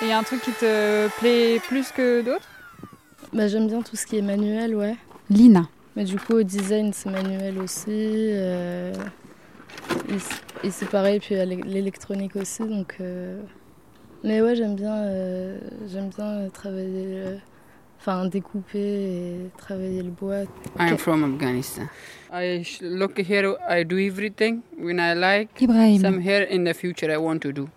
Et 0.00 0.06
y 0.06 0.12
a 0.12 0.18
un 0.18 0.22
truc 0.22 0.40
qui 0.42 0.52
te 0.52 1.08
plaît 1.18 1.60
plus 1.66 1.90
que 1.90 2.22
d'autres? 2.22 2.48
Bah, 3.32 3.48
J'aime 3.48 3.66
bien 3.66 3.82
tout 3.82 3.96
ce 3.96 4.06
qui 4.06 4.18
est 4.18 4.22
manuel, 4.22 4.76
ouais. 4.76 4.96
Lina. 5.28 5.68
Mais 5.96 6.04
du 6.04 6.16
coup, 6.18 6.34
au 6.34 6.42
design, 6.44 6.92
c'est 6.92 7.10
manuel 7.10 7.58
aussi. 7.58 7.88
Euh, 7.88 8.92
et 10.62 10.70
c'est 10.70 10.88
pareil, 10.88 11.18
puis 11.18 11.34
l'électronique 11.34 12.36
aussi. 12.36 12.62
Donc, 12.62 12.96
euh, 13.00 13.40
Mais 14.22 14.40
ouais, 14.40 14.54
j'aime 14.54 14.76
bien, 14.76 14.94
euh, 14.94 15.58
j'aime 15.88 16.10
bien 16.16 16.48
travailler, 16.52 17.38
enfin 18.00 18.26
découper 18.26 18.78
et 18.78 19.50
travailler 19.56 20.02
le 20.02 20.10
bois. 20.10 20.42
I'm 20.78 20.96
from 20.96 21.24
Afghanistan. 21.24 21.88
I 22.32 22.64
look 22.80 23.18
here, 23.18 23.56
I 23.68 23.84
do 23.84 23.98
everything 23.98 24.62
when 24.78 24.98
I 25.00 25.14
like. 25.14 25.60
Ibrahim. 25.60 26.00
Some 26.00 26.20
here 26.20 26.46
in 26.48 26.64
the 26.64 26.74
future 26.74 27.10
I 27.12 27.16
want 27.16 27.40
to 27.40 27.52
do. 27.52 27.68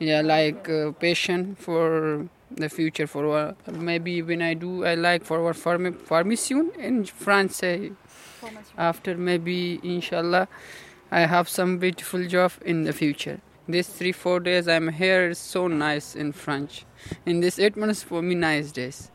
Yeah, 0.00 0.22
like 0.22 0.66
uh, 0.68 0.92
passion 0.92 1.56
for 1.56 2.26
the 2.50 2.70
future 2.70 3.06
for 3.06 3.36
uh, 3.36 3.52
maybe 3.70 4.22
when 4.22 4.40
I 4.40 4.54
do 4.54 4.84
I 4.84 4.94
like 4.94 5.24
for 5.24 5.46
our 5.46 5.52
farm 5.52 5.92
formation 5.92 6.72
in 6.78 7.04
France 7.04 7.62
uh, 7.62 7.90
after 8.78 9.16
maybe 9.16 9.78
inshallah 9.84 10.48
I 11.12 11.20
have 11.26 11.50
some 11.50 11.76
beautiful 11.76 12.26
job 12.26 12.52
in 12.64 12.84
the 12.84 12.94
future. 12.94 13.42
These 13.68 13.88
three 13.88 14.12
four 14.12 14.40
days 14.40 14.68
I'm 14.68 14.88
here 14.88 15.28
is 15.28 15.38
so 15.38 15.68
nice 15.68 16.16
in 16.16 16.32
French. 16.32 16.86
In 17.26 17.40
this 17.40 17.58
eight 17.58 17.76
months 17.76 18.02
for 18.02 18.22
me 18.22 18.34
nice 18.34 18.72
days. 18.72 19.10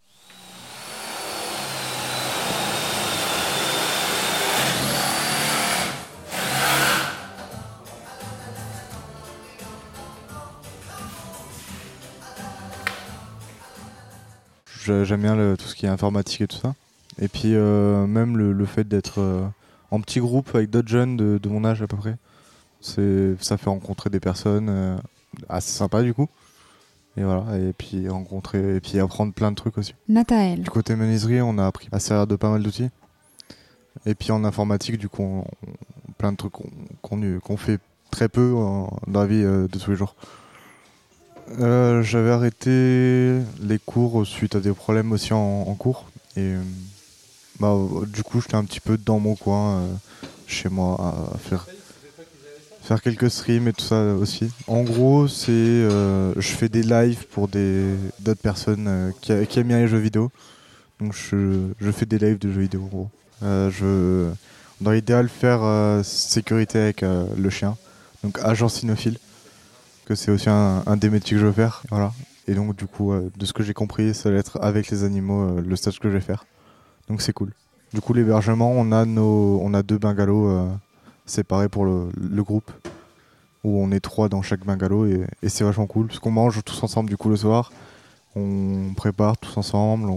J'aime 14.85 15.21
bien 15.21 15.55
tout 15.55 15.65
ce 15.65 15.75
qui 15.75 15.85
est 15.85 15.89
informatique 15.89 16.41
et 16.41 16.47
tout 16.47 16.57
ça. 16.57 16.75
Et 17.21 17.27
puis 17.27 17.55
euh, 17.55 18.05
même 18.07 18.37
le, 18.37 18.65
fait 18.65 18.87
d'être 18.87 19.19
euh, 19.19 19.45
en 19.91 20.01
petit 20.01 20.19
groupe 20.19 20.53
avec 20.53 20.69
d'autres 20.69 20.89
jeunes 20.89 21.15
de, 21.17 21.49
mon 21.49 21.63
âge 21.63 21.81
à 21.81 21.87
peu 21.87 21.97
près, 21.97 22.15
ça 22.81 23.57
fait 23.57 23.69
rencontrer 23.69 24.09
des 24.09 24.19
personnes 24.19 24.67
euh, 24.69 24.97
assez 25.49 25.71
sympas 25.71 26.03
du 26.03 26.13
coup. 26.13 26.27
Et 27.17 27.23
voilà, 27.23 27.57
et 27.57 27.71
puis 27.71 28.09
rencontrer 28.09 28.75
et 28.75 28.81
puis 28.81 28.99
apprendre 28.99 29.31
plein 29.31 29.49
de 29.51 29.55
trucs 29.55 29.77
aussi. 29.77 29.95
Nathalie. 30.09 30.61
Du 30.61 30.69
côté 30.69 30.97
menuiserie, 30.97 31.41
on 31.41 31.57
a 31.57 31.65
appris 31.65 31.87
à 31.93 31.99
servir 31.99 32.27
de 32.27 32.35
pas 32.35 32.49
mal 32.49 32.61
d'outils. 32.61 32.89
Et 34.05 34.15
puis 34.15 34.33
en 34.33 34.43
informatique, 34.43 34.97
du 34.97 35.07
coup, 35.07 35.23
on, 35.23 35.45
plein 36.17 36.33
de 36.33 36.37
trucs 36.37 36.51
qu'on 37.01 37.57
fait 37.57 37.79
très 38.11 38.27
peu 38.27 38.51
dans 38.51 39.21
la 39.21 39.25
vie 39.25 39.41
de 39.41 39.79
tous 39.79 39.91
les 39.91 39.95
jours. 39.95 40.15
Euh, 41.59 42.01
j'avais 42.01 42.31
arrêté 42.31 43.39
les 43.61 43.79
cours 43.85 44.25
suite 44.25 44.55
à 44.55 44.59
des 44.59 44.73
problèmes 44.73 45.11
aussi 45.11 45.33
en, 45.33 45.75
cours. 45.75 46.05
Et 46.35 46.41
euh, 46.41 46.61
bah, 47.59 47.75
du 48.07 48.23
coup, 48.23 48.41
j'étais 48.41 48.55
un 48.55 48.63
petit 48.63 48.79
peu 48.79 48.97
dans 48.97 49.19
mon 49.19 49.35
coin, 49.35 49.77
euh, 49.77 49.87
chez 50.47 50.69
moi, 50.69 50.97
à 51.33 51.37
faire, 51.37 51.67
faire 52.81 53.01
quelques 53.01 53.29
streams 53.29 53.67
et 53.67 53.73
tout 53.73 53.85
ça 53.85 54.15
aussi. 54.15 54.49
En 54.67 54.83
gros, 54.83 55.27
c'est 55.27 55.51
je 55.51 56.55
fais 56.57 56.69
des 56.69 56.83
lives 56.83 57.25
pour 57.27 57.47
d'autres 57.47 58.41
personnes 58.41 59.13
qui, 59.21 59.31
aiment 59.31 59.67
bien 59.67 59.79
les 59.79 59.87
jeux 59.87 59.99
vidéo. 59.99 60.31
Donc 60.99 61.13
je, 61.13 61.67
je, 61.79 61.91
fais 61.91 62.05
des 62.05 62.17
lives 62.17 62.39
de 62.39 62.51
jeux 62.51 62.61
vidéo 62.61 62.83
en 62.83 62.87
gros. 62.87 63.09
je, 63.41 64.29
dans 64.81 64.91
l'idéal, 64.91 65.29
faire 65.29 66.03
sécurité 66.03 66.79
avec 66.79 67.01
le 67.01 67.49
chien. 67.49 67.77
Donc 68.23 68.39
agent 68.41 68.69
cynophile 68.69 69.19
que 70.05 70.15
c'est 70.15 70.31
aussi 70.31 70.49
un, 70.49 70.97
des 70.97 71.09
métiers 71.09 71.35
que 71.35 71.41
je 71.41 71.47
veux 71.47 71.51
faire. 71.51 71.83
Voilà. 71.89 72.13
Et 72.47 72.53
donc, 72.53 72.75
du 72.75 72.85
coup, 72.85 73.11
euh, 73.11 73.31
de 73.35 73.45
ce 73.45 73.53
que 73.53 73.63
j'ai 73.63 73.73
compris, 73.73 74.13
ça 74.13 74.29
va 74.31 74.37
être 74.37 74.59
avec 74.61 74.89
les 74.89 75.03
animaux 75.03 75.41
euh, 75.41 75.61
le 75.61 75.75
stage 75.75 75.99
que 75.99 76.09
je 76.09 76.13
vais 76.13 76.21
faire. 76.21 76.45
Donc, 77.09 77.21
c'est 77.21 77.33
cool. 77.33 77.51
Du 77.93 78.01
coup, 78.01 78.13
l'hébergement, 78.13 78.71
on 78.71 78.91
a 78.91 79.05
nos, 79.05 79.59
on 79.61 79.73
a 79.73 79.81
deux 79.81 79.97
bungalows 79.97 80.49
euh, 80.49 80.71
séparés 81.25 81.69
pour 81.69 81.85
le, 81.85 82.43
groupe, 82.43 82.71
où 83.63 83.81
on 83.81 83.91
est 83.91 83.99
trois 83.99 84.29
dans 84.29 84.41
chaque 84.41 84.63
bungalow 84.63 85.05
et, 85.07 85.25
c'est 85.47 85.63
vachement 85.63 85.87
cool 85.87 86.07
parce 86.07 86.19
qu'on 86.19 86.31
mange 86.31 86.63
tous 86.63 86.83
ensemble 86.83 87.09
du 87.09 87.17
coup 87.17 87.29
le 87.29 87.37
soir. 87.37 87.71
On 88.35 88.93
prépare 88.95 89.37
tous 89.37 89.57
ensemble. 89.57 90.11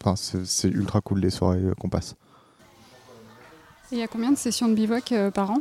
Enfin, 0.00 0.14
c'est 0.16 0.68
ultra 0.68 1.00
cool 1.00 1.20
les 1.20 1.30
soirées 1.30 1.60
qu'on 1.78 1.88
passe. 1.88 2.14
il 3.90 3.98
y 3.98 4.02
a 4.02 4.06
combien 4.06 4.30
de 4.30 4.38
sessions 4.38 4.68
de 4.68 4.74
bivouac 4.74 5.12
par 5.34 5.50
an? 5.50 5.60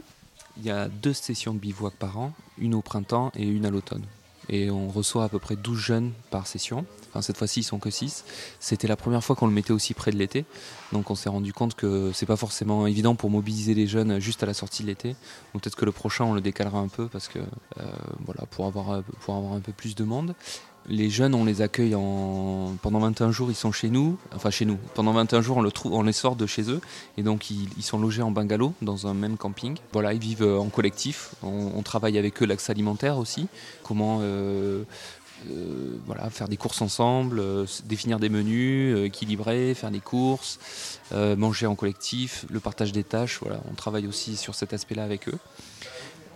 Il 0.57 0.65
y 0.65 0.71
a 0.71 0.87
deux 0.87 1.13
sessions 1.13 1.53
de 1.53 1.59
bivouac 1.59 1.93
par 1.95 2.17
an, 2.17 2.33
une 2.57 2.75
au 2.75 2.81
printemps 2.81 3.31
et 3.35 3.43
une 3.43 3.65
à 3.65 3.69
l'automne. 3.69 4.03
Et 4.47 4.69
on 4.69 4.89
reçoit 4.89 5.23
à 5.23 5.29
peu 5.29 5.39
près 5.39 5.55
12 5.55 5.77
jeunes 5.77 6.11
par 6.29 6.45
session. 6.45 6.85
Enfin, 7.09 7.21
cette 7.21 7.37
fois-ci, 7.37 7.61
ils 7.61 7.63
sont 7.63 7.79
que 7.79 7.89
6. 7.89 8.25
C'était 8.59 8.87
la 8.87 8.95
première 8.95 9.23
fois 9.23 9.35
qu'on 9.35 9.47
le 9.47 9.53
mettait 9.53 9.71
aussi 9.71 9.95
près 9.95 10.11
de 10.11 10.17
l'été. 10.17 10.45
Donc, 10.91 11.09
on 11.09 11.15
s'est 11.15 11.29
rendu 11.29 11.51
compte 11.51 11.73
que 11.73 12.11
c'est 12.13 12.27
pas 12.27 12.35
forcément 12.35 12.85
évident 12.85 13.15
pour 13.15 13.31
mobiliser 13.31 13.73
les 13.73 13.87
jeunes 13.87 14.19
juste 14.19 14.43
à 14.43 14.45
la 14.45 14.53
sortie 14.53 14.83
de 14.83 14.87
l'été. 14.87 15.15
Donc, 15.53 15.63
peut-être 15.63 15.75
que 15.75 15.85
le 15.85 15.91
prochain, 15.91 16.25
on 16.25 16.33
le 16.33 16.41
décalera 16.41 16.77
un 16.77 16.89
peu 16.89 17.07
parce 17.07 17.27
que, 17.27 17.39
euh, 17.39 17.83
voilà, 18.23 18.45
pour 18.51 18.67
avoir, 18.67 19.01
pour 19.21 19.35
avoir 19.35 19.53
un 19.53 19.61
peu 19.61 19.71
plus 19.71 19.95
de 19.95 20.03
monde 20.03 20.35
les 20.87 21.09
jeunes, 21.09 21.33
on 21.33 21.45
les 21.45 21.61
accueille 21.61 21.95
en... 21.95 22.75
pendant 22.81 22.99
21 22.99 23.31
jours, 23.31 23.49
ils 23.49 23.55
sont 23.55 23.71
chez 23.71 23.89
nous, 23.89 24.17
enfin 24.35 24.49
chez 24.49 24.65
nous. 24.65 24.77
Pendant 24.93 25.13
21 25.13 25.41
jours, 25.41 25.57
on, 25.57 25.91
on 25.91 26.03
les 26.03 26.13
sort 26.13 26.35
de 26.35 26.45
chez 26.45 26.69
eux 26.69 26.81
et 27.17 27.23
donc 27.23 27.49
ils, 27.49 27.83
sont 27.83 27.99
logés 27.99 28.21
en 28.21 28.31
bungalow 28.31 28.73
dans 28.81 29.07
un 29.07 29.13
même 29.13 29.37
camping. 29.37 29.77
Voilà, 29.93 30.13
ils 30.13 30.19
vivent 30.19 30.43
euh, 30.43 30.59
en 30.59 30.69
collectif. 30.69 31.31
On, 31.43 31.81
travaille 31.81 32.17
avec 32.17 32.41
eux 32.41 32.45
l'axe 32.45 32.69
alimentaire 32.69 33.17
aussi. 33.17 33.47
Comment 33.83 34.19
euh, 34.21 34.83
euh, 35.51 36.29
faire 36.31 36.47
des 36.47 36.57
courses 36.57 36.81
ensemble, 36.81 37.41
définir 37.85 38.19
des 38.19 38.29
menus, 38.29 38.97
équilibrer, 39.05 39.73
faire 39.75 39.91
des 39.91 39.99
courses, 39.99 40.59
manger 41.11 41.67
en 41.67 41.75
collectif, 41.75 42.45
le 42.49 42.59
partage 42.59 42.91
des 42.91 43.03
tâches. 43.03 43.39
Voilà, 43.41 43.59
on 43.69 43.75
travaille 43.75 44.07
aussi 44.07 44.35
sur 44.35 44.55
cet 44.55 44.73
aspect-là 44.73 45.03
avec 45.03 45.29
eux. 45.29 45.37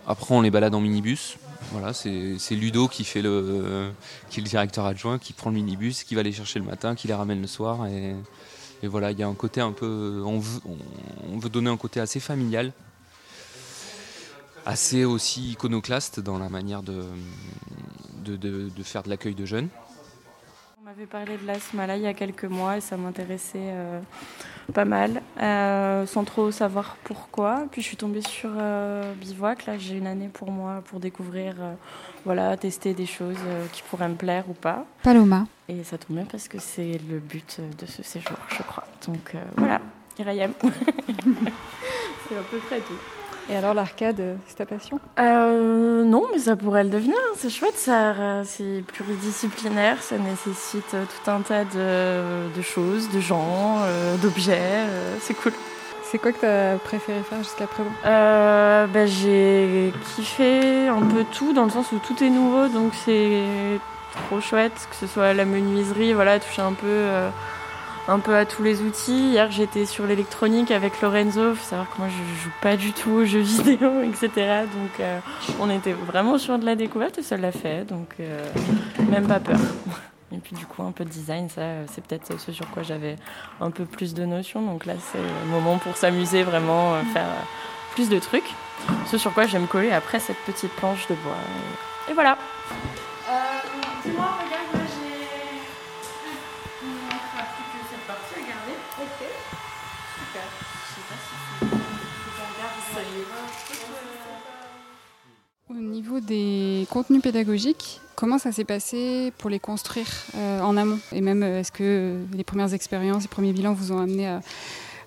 Après, 0.08 0.34
on 0.34 0.42
les 0.42 0.52
balade 0.52 0.76
en 0.76 0.82
minibus. 0.82 1.38
Voilà, 1.72 1.94
c'est 1.94 2.56
Ludo 2.56 2.88
qui 2.88 3.04
fait 3.04 3.22
le, 3.22 3.92
qui 4.30 4.40
est 4.40 4.44
le 4.44 4.50
directeur 4.50 4.86
adjoint, 4.86 5.20
qui 5.20 5.34
prend 5.34 5.52
le 5.52 5.56
minibus, 5.56 6.04
qui 6.04 6.16
va 6.16 6.24
les 6.24 6.32
chercher 6.32 6.60
le 6.60 6.66
matin, 6.66 6.96
qui 6.96 7.08
les 7.08 7.14
ramène 7.14 7.42
le 7.42 7.48
soir. 7.48 7.86
Et, 7.88 8.16
voilà, 8.84 9.12
il 9.12 9.20
y 9.20 9.24
a 9.24 9.28
un 9.28 9.36
côté 9.36 9.62
un 9.62 9.72
peu, 9.72 10.24
on 10.26 10.40
veut, 10.40 10.62
on 11.32 11.38
veut 11.38 11.50
donner 11.50 11.70
un 11.70 11.78
côté 11.78 12.00
assez 12.00 12.20
familial, 12.20 12.72
assez 14.66 15.06
aussi 15.06 15.52
iconoclaste 15.52 16.20
dans 16.20 16.40
la 16.40 16.50
manière 16.50 16.82
de 16.82 17.04
faire 18.84 19.04
de 19.04 19.10
l'accueil 19.10 19.36
de 19.36 19.46
jeunes. 19.46 19.70
M'avait 20.90 21.06
parlé 21.06 21.38
de 21.38 21.46
l'asthme 21.46 21.86
là 21.86 21.98
il 21.98 22.02
y 22.02 22.08
a 22.08 22.16
quelques 22.16 22.46
mois 22.46 22.78
et 22.78 22.82
ça 22.82 22.98
m'intéressait 22.98 23.60
euh, 23.60 24.00
pas 24.74 24.86
mal, 24.86 25.22
euh, 25.40 26.08
sans 26.08 26.24
trop 26.24 26.50
savoir 26.50 26.98
pourquoi. 27.04 27.68
Puis 27.70 27.84
je 27.84 27.88
suis 27.88 27.96
tombée 27.96 28.24
sur 28.24 28.50
euh, 28.58 29.14
Bivouac, 29.14 29.68
là 29.68 29.78
j'ai 29.78 29.98
une 29.98 30.08
année 30.08 30.30
pour 30.30 30.50
moi 30.50 30.82
pour 30.86 31.00
découvrir, 31.00 31.54
voilà, 32.26 32.58
tester 32.58 32.96
des 32.96 33.06
choses 33.06 33.38
qui 33.72 33.84
pourraient 33.84 34.10
me 34.10 34.16
plaire 34.16 34.46
ou 34.50 34.54
pas. 34.54 34.84
Paloma. 35.04 35.46
Et 35.68 35.84
ça 35.84 36.00
tombe 36.00 36.16
bien 36.18 36.26
parce 36.26 36.48
que 36.48 36.58
c'est 36.58 37.00
le 37.08 37.20
but 37.20 37.62
de 37.80 37.86
ce 37.86 38.02
séjour, 38.02 38.40
je 38.48 38.64
crois. 38.64 38.86
Donc 39.06 39.36
voilà, 39.58 39.82
Irayam. 40.18 40.54
c'est 40.64 42.36
à 42.36 42.42
peu 42.50 42.58
près 42.58 42.80
tout. 42.80 43.19
Et 43.52 43.56
alors 43.56 43.74
l'arcade, 43.74 44.22
c'est 44.48 44.56
ta 44.58 44.66
passion? 44.66 45.00
Euh, 45.18 46.04
Non, 46.04 46.26
mais 46.32 46.38
ça 46.40 46.56
pourrait 46.56 46.84
le 46.84 46.90
devenir. 46.92 47.16
C'est 47.36 47.50
chouette, 47.50 47.76
ça, 47.78 48.44
c'est 48.44 48.84
pluridisciplinaire, 48.88 50.02
ça 50.04 50.18
nécessite 50.18 50.90
tout 50.92 51.32
un 51.32 51.42
tas 51.42 51.64
de, 51.66 52.62
choses, 52.62 53.10
de 53.10 53.20
gens, 53.20 53.78
euh, 53.82 54.18
d'objets. 54.18 54.60
Euh, 54.60 55.16
c'est 55.22 55.34
cool. 55.34 55.54
C'est 56.04 56.18
quoi 56.20 56.32
que 56.32 56.40
tu 56.40 56.46
as 56.46 56.78
préféré 56.84 57.22
faire 57.22 57.40
jusqu'à 57.40 57.66
présent? 57.68 57.90
Ben, 58.04 59.06
J'ai 59.08 59.94
kiffé 60.16 60.88
un 60.88 61.02
peu 61.02 61.24
tout, 61.32 61.54
dans 61.54 61.66
le 61.66 61.72
sens 61.72 61.92
où 61.92 62.00
tout 62.00 62.24
est 62.24 62.30
nouveau, 62.30 62.68
donc 62.68 62.94
c'est 63.06 63.44
trop 64.28 64.42
chouette, 64.42 64.88
que 64.90 64.96
ce 64.96 65.08
soit 65.08 65.34
la 65.34 65.46
menuiserie, 65.46 66.14
voilà, 66.14 66.40
toucher 66.40 66.62
un 66.64 66.74
peu 66.74 67.06
un 68.10 68.20
peu 68.20 68.36
à 68.36 68.46
tous 68.46 68.64
les 68.64 68.82
outils. 68.82 69.32
Hier, 69.32 69.52
j'étais 69.52 69.86
sur 69.86 70.08
l'électronique 70.08 70.72
avec 70.72 71.00
Lorenzo. 71.02 71.54
Faut 71.54 71.64
savoir 71.64 71.90
que 71.90 71.98
moi, 72.00 72.08
je 72.10 72.44
joue 72.44 72.52
pas 72.62 72.76
du 72.76 72.92
tout 72.92 73.12
aux 73.12 73.26
jeux 73.26 73.42
vidéo, 73.42 74.02
etc. 74.04 74.66
Donc, 74.74 75.00
euh, 75.00 75.20
on 75.60 75.70
était 75.70 75.94
vraiment 75.94 76.38
sur 76.38 76.58
de 76.58 76.66
la 76.66 76.76
découverte 76.76 77.20
et 77.20 77.24
ça 77.24 77.38
l'a 77.38 77.52
fait. 77.52 77.86
Donc, 77.86 78.16
euh, 78.20 78.44
même 79.10 79.28
pas 79.28 79.40
peur. 79.40 79.60
Et 80.32 80.38
puis, 80.38 80.56
du 80.56 80.66
coup, 80.68 80.84
un 80.84 80.92
peu 80.92 81.06
de 81.06 81.10
design, 81.10 81.50
ça, 81.50 81.62
c'est 81.92 82.06
peut-être 82.06 82.40
ce 82.40 82.52
sur 82.52 82.70
quoi 82.70 82.84
j'avais 82.84 83.16
un 83.62 83.72
peu 83.72 83.86
plus 83.86 84.14
de 84.14 84.26
notions. 84.26 84.62
Donc 84.62 84.86
là, 84.86 84.94
c'est 85.12 85.18
le 85.18 85.52
moment 85.52 85.80
pour 85.80 85.98
s'amuser, 85.98 86.44
vraiment, 86.44 86.94
euh, 86.94 87.02
faire 87.14 87.26
plus 87.96 88.10
de 88.10 88.20
trucs. 88.20 88.54
Ce 89.08 89.18
sur 89.18 89.34
quoi 89.34 89.48
j'aime 89.48 89.66
coller 89.66 89.92
après 89.92 90.20
cette 90.20 90.38
petite 90.46 90.72
planche 90.74 91.08
de 91.08 91.16
bois. 91.16 91.34
Et, 92.10 92.14
voilà. 92.14 92.38
dis-moi, 94.06 94.28
regarde, 94.46 94.59
Au 105.70 105.74
niveau 105.74 106.20
des 106.20 106.88
contenus 106.90 107.22
pédagogiques, 107.22 108.02
comment 108.16 108.38
ça 108.38 108.52
s'est 108.52 108.64
passé 108.64 109.32
pour 109.38 109.50
les 109.50 109.60
construire 109.60 110.08
en 110.36 110.76
amont? 110.78 111.00
Et 111.12 111.22
même, 111.22 111.44
est-ce 111.44 111.72
que 111.72 112.18
les 112.34 112.44
premières 112.44 112.74
expériences, 112.74 113.24
les 113.24 113.30
premiers 113.30 113.54
bilans 113.54 113.74
vous 113.74 113.92
ont 113.92 114.00
amené 114.00 114.28
à 114.28 114.42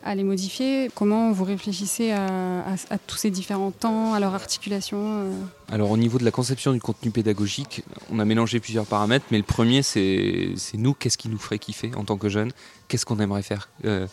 à 0.05 0.15
les 0.15 0.25
modifier? 0.25 0.91
Comment 0.95 1.33
vous 1.33 1.45
réfléchissez 1.45 2.13
à, 2.13 2.99
tous 3.07 3.17
ces 3.17 3.31
différents 3.31 3.71
temps, 3.71 4.15
à 4.15 4.21
leur 4.21 4.35
articulation 4.35 4.99
euh? 5.01 5.31
Alors 5.73 5.91
au 5.91 5.97
niveau 5.97 6.19
de 6.19 6.25
la 6.25 6.31
conception 6.31 6.75
du 6.75 6.81
contenu 6.83 7.11
pédagogique, 7.11 7.83
on 8.13 8.19
a 8.19 8.27
mélangé 8.27 8.61
plusieurs 8.61 8.85
paramètres, 8.85 9.25
mais 9.31 9.39
le 9.39 9.43
premier 9.43 9.83
c'est 9.83 10.55
nous, 10.75 10.93
qu'est-ce 10.93 11.17
qui 11.17 11.31
nous 11.31 11.39
ferait 11.39 11.59
kiffer 11.59 11.93
en 11.97 12.05
tant 12.05 12.19
que 12.19 12.29
jeunes, 12.29 12.53
qu'est-ce 12.89 13.07
qu'on 13.07 13.19
aimerait 13.19 13.43
faire? 13.43 13.71
Euh, 13.87 14.07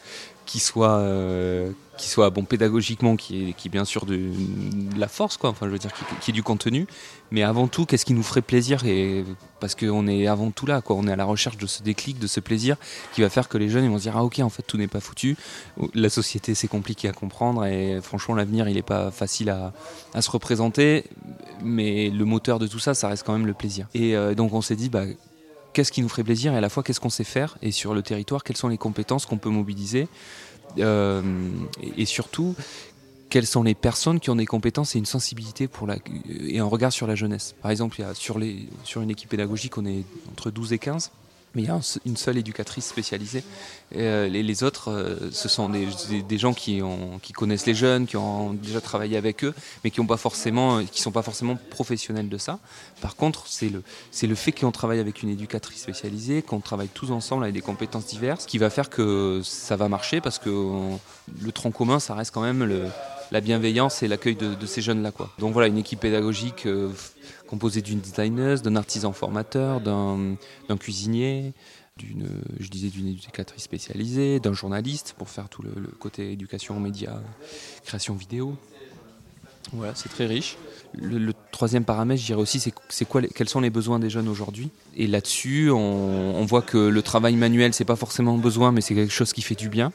qui 0.50 0.60
soit 0.60 0.98
euh, 0.98 1.70
soit 1.98 2.32
bon 2.32 2.44
pédagogiquement 2.44 3.16
qui 3.16 3.54
est, 3.64 3.70
bien 3.70 3.86
sûr 3.86 4.08
de, 4.08 4.32
la 4.98 5.08
force 5.08 5.38
quoi. 5.38 5.52
Enfin 5.52 5.68
je 5.68 5.72
veux 5.72 5.78
dire 5.78 5.92
qui, 6.22 6.32
est 6.32 6.34
du 6.34 6.42
contenu. 6.42 6.88
Mais 7.30 7.44
avant 7.44 7.68
tout 7.68 7.86
qu'est-ce 7.86 8.04
qui 8.04 8.16
nous 8.16 8.24
ferait 8.24 8.42
plaisir? 8.42 8.84
Et 8.84 9.24
parce 9.60 9.76
qu'on 9.76 10.08
est 10.08 10.26
avant 10.26 10.50
tout 10.50 10.66
là 10.66 10.82
quoi. 10.82 10.96
On 10.96 11.08
est 11.08 11.12
à 11.12 11.16
la 11.16 11.26
recherche 11.26 11.58
de 11.58 11.68
ce 11.68 11.84
déclic 11.84 12.18
de 12.18 12.26
ce 12.26 12.40
plaisir 12.40 12.78
qui 13.14 13.22
va 13.22 13.30
faire 13.30 13.48
que 13.48 13.60
les 13.60 13.70
jeunes 13.70 13.88
vont 13.90 14.00
se 14.00 14.04
dire 14.04 14.18
ah 14.18 14.24
ok 14.24 14.40
en 14.40 14.50
fait 14.50 14.64
tout 14.64 14.78
n'est 14.78 14.88
pas 14.88 15.02
foutu. 15.02 15.38
La 15.94 16.10
société 16.10 16.56
c'est 16.56 16.68
compliqué 16.68 17.08
à 17.08 17.12
comprendre. 17.12 17.66
Et 17.66 18.00
franchement 18.02 18.34
l'avenir 18.34 18.68
il 18.68 18.74
n'est 18.74 18.82
pas 18.82 19.12
facile 19.12 19.52
à, 19.52 19.72
se 20.20 20.32
représenter 20.32 21.04
mais 21.64 22.10
le 22.10 22.26
moteur 22.26 22.60
de 22.60 22.68
tout 22.68 22.80
ça 22.80 22.94
ça 22.94 23.08
reste 23.08 23.26
quand 23.26 23.34
même 23.34 23.48
le 23.48 23.54
plaisir 23.54 23.88
et 23.94 24.16
euh, 24.16 24.36
donc 24.36 24.54
on 24.54 24.62
s'est 24.62 24.76
dit 24.76 24.90
bah 24.90 25.06
qu'est-ce 25.74 25.92
qui 25.92 26.02
nous 26.02 26.10
ferait 26.10 26.24
plaisir 26.24 26.54
et 26.54 26.58
à 26.58 26.62
la 26.62 26.70
fois 26.70 26.84
qu'est-ce 26.84 27.00
qu'on 27.00 27.10
sait 27.10 27.24
faire 27.24 27.58
et 27.62 27.72
sur 27.72 27.94
le 27.94 28.02
territoire, 28.02 28.44
quelles 28.44 28.58
sont 28.58 28.68
les 28.68 28.78
compétences 28.78 29.26
qu'on 29.26 29.38
peut 29.38 29.50
mobiliser 29.50 30.08
euh, 30.78 31.22
et, 31.98 32.06
surtout 32.06 32.56
quelles 33.30 33.48
sont 33.48 33.64
les 33.64 33.76
personnes 33.76 34.20
qui 34.20 34.30
ont 34.30 34.36
des 34.36 34.46
compétences 34.46 34.96
et 34.96 35.00
une 35.00 35.06
sensibilité 35.06 35.68
et 36.48 36.60
un 36.60 36.66
regard 36.66 36.92
sur 36.92 37.08
la 37.08 37.16
jeunesse. 37.16 37.56
Par 37.62 37.72
exemple, 37.72 38.04
sur, 38.14 38.40
sur 38.84 39.02
une 39.02 39.10
équipe 39.10 39.30
pédagogique, 39.30 39.78
on 39.78 39.86
est 39.86 40.04
entre 40.32 40.52
12 40.52 40.74
et 40.74 40.80
15 40.80 41.12
mais 41.56 41.64
il 41.64 41.68
y 41.68 41.70
a 41.70 41.80
une 42.06 42.18
seule 42.18 42.38
éducatrice 42.38 42.88
spécialisée. 42.88 43.44
Et, 43.92 44.02
euh, 44.02 44.28
les, 44.28 44.64
autres, 44.64 44.92
euh, 44.92 45.32
ce 45.32 45.50
sont 45.50 45.70
des, 45.70 46.38
gens 46.38 46.54
qui, 46.54 46.82
connaissent 47.34 47.66
les 47.66 47.74
jeunes, 47.74 48.06
qui 48.06 48.18
ont 48.18 48.54
déjà 48.54 48.82
travaillé 48.82 49.18
avec 49.18 49.44
eux, 49.44 49.54
mais 49.84 49.90
qui 49.90 50.00
ne 50.00 50.06
sont 50.06 51.12
pas 51.12 51.22
forcément 51.24 51.58
professionnels 51.70 52.30
de 52.30 52.38
ça. 52.38 52.60
Par 53.02 53.16
contre, 53.16 53.46
c'est 53.48 53.70
le, 53.70 53.84
le 54.22 54.36
fait 54.36 54.52
qu'on 54.52 54.72
travaille 54.72 55.00
avec 55.00 55.24
une 55.24 55.30
éducatrice 55.30 55.82
spécialisée, 55.82 56.42
qu'on 56.42 56.60
travaille 56.60 56.90
tous 56.90 57.12
ensemble 57.12 57.44
avec 57.44 57.56
des 57.56 57.62
compétences 57.62 58.06
diverses, 58.06 58.46
qui 58.46 58.58
va 58.58 58.70
faire 58.70 58.90
que 58.90 59.42
ça 59.44 59.76
va 59.76 59.90
marcher, 59.90 60.22
parce 60.22 60.40
que 60.40 60.50
le 61.42 61.52
tronc 61.52 61.72
commun, 61.72 62.00
ça 62.00 62.14
reste 62.14 62.32
quand 62.34 62.42
même 62.42 62.64
le, 62.64 62.86
la 63.32 63.42
bienveillance 63.42 64.04
et 64.04 64.08
l'accueil 64.08 64.36
de, 64.36 64.66
ces 64.66 64.82
jeunes-là. 64.82 65.12
Donc 65.38 65.54
voilà, 65.54 65.68
une 65.68 65.78
équipe 65.78 66.00
pédagogique 66.00 66.66
euh, 66.66 66.92
composée 67.48 67.82
d'une 67.82 68.00
designeuse, 68.00 68.62
d'un 68.62 68.76
artisan 68.76 69.12
formateur, 69.12 69.82
d'un 69.82 70.38
cuisinier, 70.80 71.54
d'une, 71.98 72.28
je 72.60 72.70
disais, 72.70 72.90
d'une 72.90 73.08
éducatrice 73.08 73.64
spécialisée, 73.64 74.40
d'un 74.40 74.54
journaliste 74.54 75.16
pour 75.18 75.30
faire 75.30 75.50
tout 75.50 75.62
le, 75.62 75.72
côté 76.00 76.32
éducation, 76.32 76.80
médias, 76.80 77.20
création 77.84 78.16
vidéo. 78.16 78.58
Voilà, 79.74 79.94
c'est 79.96 80.10
très 80.10 80.26
riche. 80.26 80.58
Le, 80.94 81.34
troisième 81.52 81.86
paramètre, 81.86 82.20
je 82.22 82.26
dirais 82.26 82.42
aussi, 82.42 82.60
c'est, 82.60 83.06
quoi, 83.06 83.22
quels 83.22 83.50
sont 83.50 83.60
les 83.60 83.70
besoins 83.70 84.00
des 84.00 84.10
jeunes 84.10 84.28
aujourd'hui? 84.28 84.70
Et 84.98 85.06
là-dessus, 85.06 85.70
on, 85.70 86.46
voit 86.46 86.64
que 86.64 86.78
le 86.78 87.02
travail 87.02 87.36
manuel, 87.36 87.74
c'est 87.74 87.86
pas 87.86 87.96
forcément 87.96 88.34
un 88.36 88.40
besoin, 88.40 88.72
mais 88.72 88.82
c'est 88.82 88.96
quelque 88.96 89.14
chose 89.14 89.32
qui 89.32 89.42
fait 89.42 89.56
du 89.56 89.70
bien, 89.70 89.92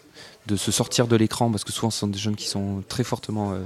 de 0.46 0.56
se 0.56 0.70
sortir 0.70 1.08
de 1.08 1.16
l'écran, 1.16 1.50
parce 1.50 1.64
que 1.64 1.72
souvent, 1.72 1.90
ce 1.90 1.98
sont 1.98 2.06
des 2.06 2.18
jeunes 2.18 2.36
qui 2.36 2.46
sont 2.46 2.84
très 2.88 3.02
fortement 3.02 3.52
euh, 3.52 3.58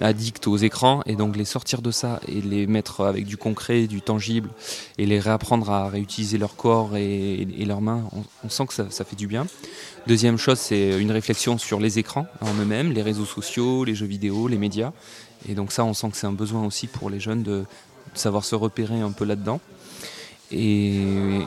addicts 0.00 0.46
aux 0.46 0.56
écrans, 0.56 1.02
et 1.06 1.16
donc 1.16 1.36
les 1.36 1.44
sortir 1.44 1.82
de 1.82 1.90
ça 1.90 2.20
et 2.26 2.40
les 2.40 2.66
mettre 2.66 3.02
avec 3.02 3.26
du 3.26 3.36
concret, 3.36 3.86
du 3.86 4.00
tangible, 4.00 4.50
et 4.98 5.06
les 5.06 5.20
réapprendre 5.20 5.70
à 5.70 5.88
réutiliser 5.88 6.38
leur 6.38 6.56
corps 6.56 6.96
et, 6.96 7.46
leurs 7.66 7.80
mains, 7.80 8.04
on, 8.44 8.48
sent 8.48 8.66
que 8.66 8.74
ça, 8.74 8.86
ça, 8.90 9.04
fait 9.04 9.16
du 9.16 9.26
bien. 9.26 9.46
Deuxième 10.06 10.38
chose, 10.38 10.58
c'est 10.58 11.00
une 11.00 11.10
réflexion 11.10 11.58
sur 11.58 11.80
les 11.80 11.98
écrans 11.98 12.26
en 12.40 12.54
eux-mêmes, 12.54 12.92
les 12.92 13.02
réseaux 13.02 13.26
sociaux, 13.26 13.84
les 13.84 13.94
jeux 13.94 14.06
vidéo, 14.06 14.48
les 14.48 14.58
médias. 14.58 14.92
Et 15.48 15.54
donc 15.54 15.72
ça, 15.72 15.84
on 15.84 15.94
sent 15.94 16.10
que 16.10 16.16
c'est 16.16 16.26
un 16.26 16.32
besoin 16.32 16.64
aussi 16.64 16.86
pour 16.86 17.10
les 17.10 17.20
jeunes 17.20 17.42
de, 17.42 17.64
savoir 18.14 18.44
se 18.44 18.54
repérer 18.54 19.00
un 19.00 19.12
peu 19.12 19.24
là-dedans. 19.24 19.60
Et, 20.52 20.98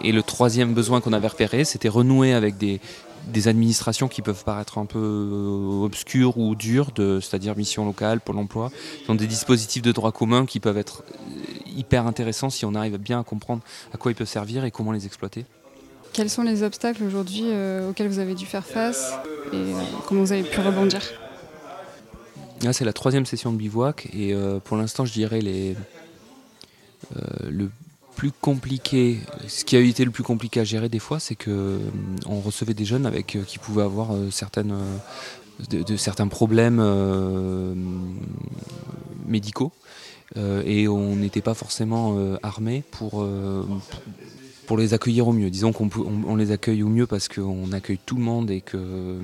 le 0.04 0.22
troisième 0.22 0.74
besoin 0.74 1.02
qu'on 1.02 1.14
avait 1.14 1.28
repéré, 1.28 1.66
c'était 1.66 1.90
renouer 1.90 2.34
avec 2.34 2.58
des, 2.58 2.80
administrations 3.46 4.08
qui 4.08 4.22
peuvent 4.22 4.44
paraître 4.44 4.78
un 4.78 4.86
peu 4.86 5.00
euh, 5.00 5.84
obscures 5.84 6.38
ou 6.38 6.56
dures, 6.56 6.92
c'est-à-dire 6.96 7.56
mission 7.56 7.86
locale, 7.86 8.20
Pôle 8.20 8.38
emploi, 8.38 8.72
sont 9.06 9.16
des 9.16 9.28
dispositifs 9.28 9.82
de 9.82 9.92
droit 9.92 10.12
commun 10.12 10.46
qui 10.46 10.60
peuvent 10.60 10.78
être 10.78 11.04
hyper 11.76 12.08
intéressants 12.08 12.50
si 12.50 12.66
on 12.66 12.76
arrive 12.76 12.98
bien 12.98 13.20
à 13.20 13.24
comprendre 13.24 13.64
à 13.94 13.98
quoi 13.98 14.12
ils 14.12 14.16
peuvent 14.16 14.28
servir 14.28 14.66
et 14.66 14.72
comment 14.72 14.92
les 14.92 15.06
exploiter. 15.06 15.46
Quels 16.14 16.30
sont 16.30 16.44
les 16.44 16.62
obstacles 16.62 17.04
aujourd'hui 17.04 17.46
euh, 17.46 17.90
auxquels 17.90 18.08
vous 18.08 18.20
avez 18.20 18.36
dû 18.36 18.46
faire 18.46 18.66
face 18.66 19.14
et 19.52 19.56
euh, 19.56 19.74
comment 20.08 20.22
vous 20.22 20.32
avez 20.32 20.44
pu 20.44 20.60
rebondir? 20.62 21.02
C'est 22.72 22.86
la 22.86 22.94
troisième 22.94 23.26
session 23.26 23.52
de 23.52 23.58
bivouac 23.58 24.08
et 24.14 24.34
euh, 24.34 24.60
pour 24.60 24.78
l'instant, 24.78 25.04
je 25.06 25.12
dirais 25.12 25.42
les, 25.42 25.76
euh, 27.18 27.20
le 27.50 27.70
plus 28.16 28.32
compliqué, 28.32 29.20
ce 29.48 29.64
qui 29.66 29.76
a 29.76 29.80
été 29.80 30.06
le 30.06 30.12
plus 30.12 30.24
compliqué 30.24 30.60
à 30.60 30.64
gérer 30.64 30.90
des 30.90 31.00
fois, 31.00 31.20
c'est 31.20 31.36
que 31.36 31.52
euh, 31.52 31.80
on 32.26 32.40
recevait 32.40 32.74
des 32.74 32.86
jeunes 32.86 33.06
avec 33.06 33.38
qui 33.46 33.58
pouvaient 33.58 33.84
avoir 33.84 34.10
certaines, 34.32 34.76
de, 35.70 35.98
certains 35.98 36.28
problèmes 36.28 36.82
médicaux 39.26 39.72
et 40.36 40.88
on 40.88 41.16
n'était 41.16 41.42
pas 41.42 41.54
forcément 41.54 42.18
armé 42.42 42.84
pour, 42.92 43.26
pour 44.66 44.78
les 44.78 44.94
accueillir 44.94 45.28
au 45.28 45.34
mieux. 45.34 45.50
Disons 45.50 45.72
qu'on 45.72 45.90
on, 46.28 46.36
les 46.36 46.52
accueille 46.52 46.84
au 46.84 46.88
mieux 46.88 47.08
parce 47.08 47.28
qu'on 47.28 47.72
accueille 47.72 48.00
tout 48.06 48.16
le 48.16 48.22
monde 48.22 48.50
et 48.52 48.62
qu'on 48.62 49.20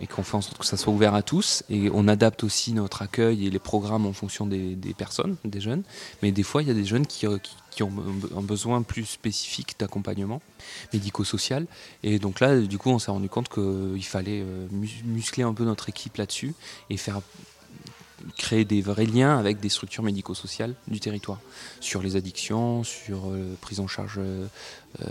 et 0.00 0.06
fait 0.06 0.36
en 0.36 0.40
sorte 0.40 0.58
que 0.58 0.66
ça 0.66 0.76
soit 0.76 0.92
ouvert 0.92 1.14
à 1.14 1.22
tous. 1.22 1.62
Et 1.70 1.90
on 1.92 2.08
adapte 2.08 2.44
aussi 2.44 2.72
notre 2.72 3.02
accueil 3.02 3.46
et 3.46 3.50
les 3.50 3.58
programmes 3.58 4.06
en 4.06 4.12
fonction 4.12 4.46
des, 4.46 4.76
personnes, 4.96 5.36
des 5.44 5.60
jeunes. 5.60 5.82
Mais 6.22 6.32
des 6.32 6.42
fois, 6.42 6.62
il 6.62 6.68
y 6.68 6.70
a 6.70 6.74
des 6.74 6.84
jeunes 6.84 7.06
qui, 7.06 7.26
qui, 7.70 7.82
ont 7.82 7.92
un 8.36 8.42
besoin 8.42 8.82
plus 8.82 9.04
spécifique 9.04 9.76
d'accompagnement 9.78 10.40
médico-social. 10.92 11.66
Et 12.02 12.18
donc 12.18 12.40
là, 12.40 12.58
du 12.60 12.78
coup, 12.78 12.90
on 12.90 12.98
s'est 12.98 13.10
rendu 13.10 13.28
compte 13.28 13.48
qu'il 13.48 14.04
fallait 14.04 14.42
euh, 14.42 14.66
muscler 15.04 15.44
un 15.44 15.54
peu 15.54 15.64
notre 15.64 15.88
équipe 15.88 16.16
là-dessus 16.16 16.54
et 16.90 16.96
faire 16.96 17.20
créer 18.36 18.64
des 18.64 18.80
vrais 18.80 19.06
liens 19.06 19.38
avec 19.38 19.60
des 19.60 19.68
structures 19.68 20.02
médico-sociales 20.02 20.74
du 20.88 21.00
territoire, 21.00 21.40
sur 21.80 22.02
les 22.02 22.16
addictions, 22.16 22.84
sur 22.84 23.28
euh, 23.28 23.56
prise 23.60 23.80
en 23.80 23.86
charge 23.86 24.18
euh, 24.18 24.46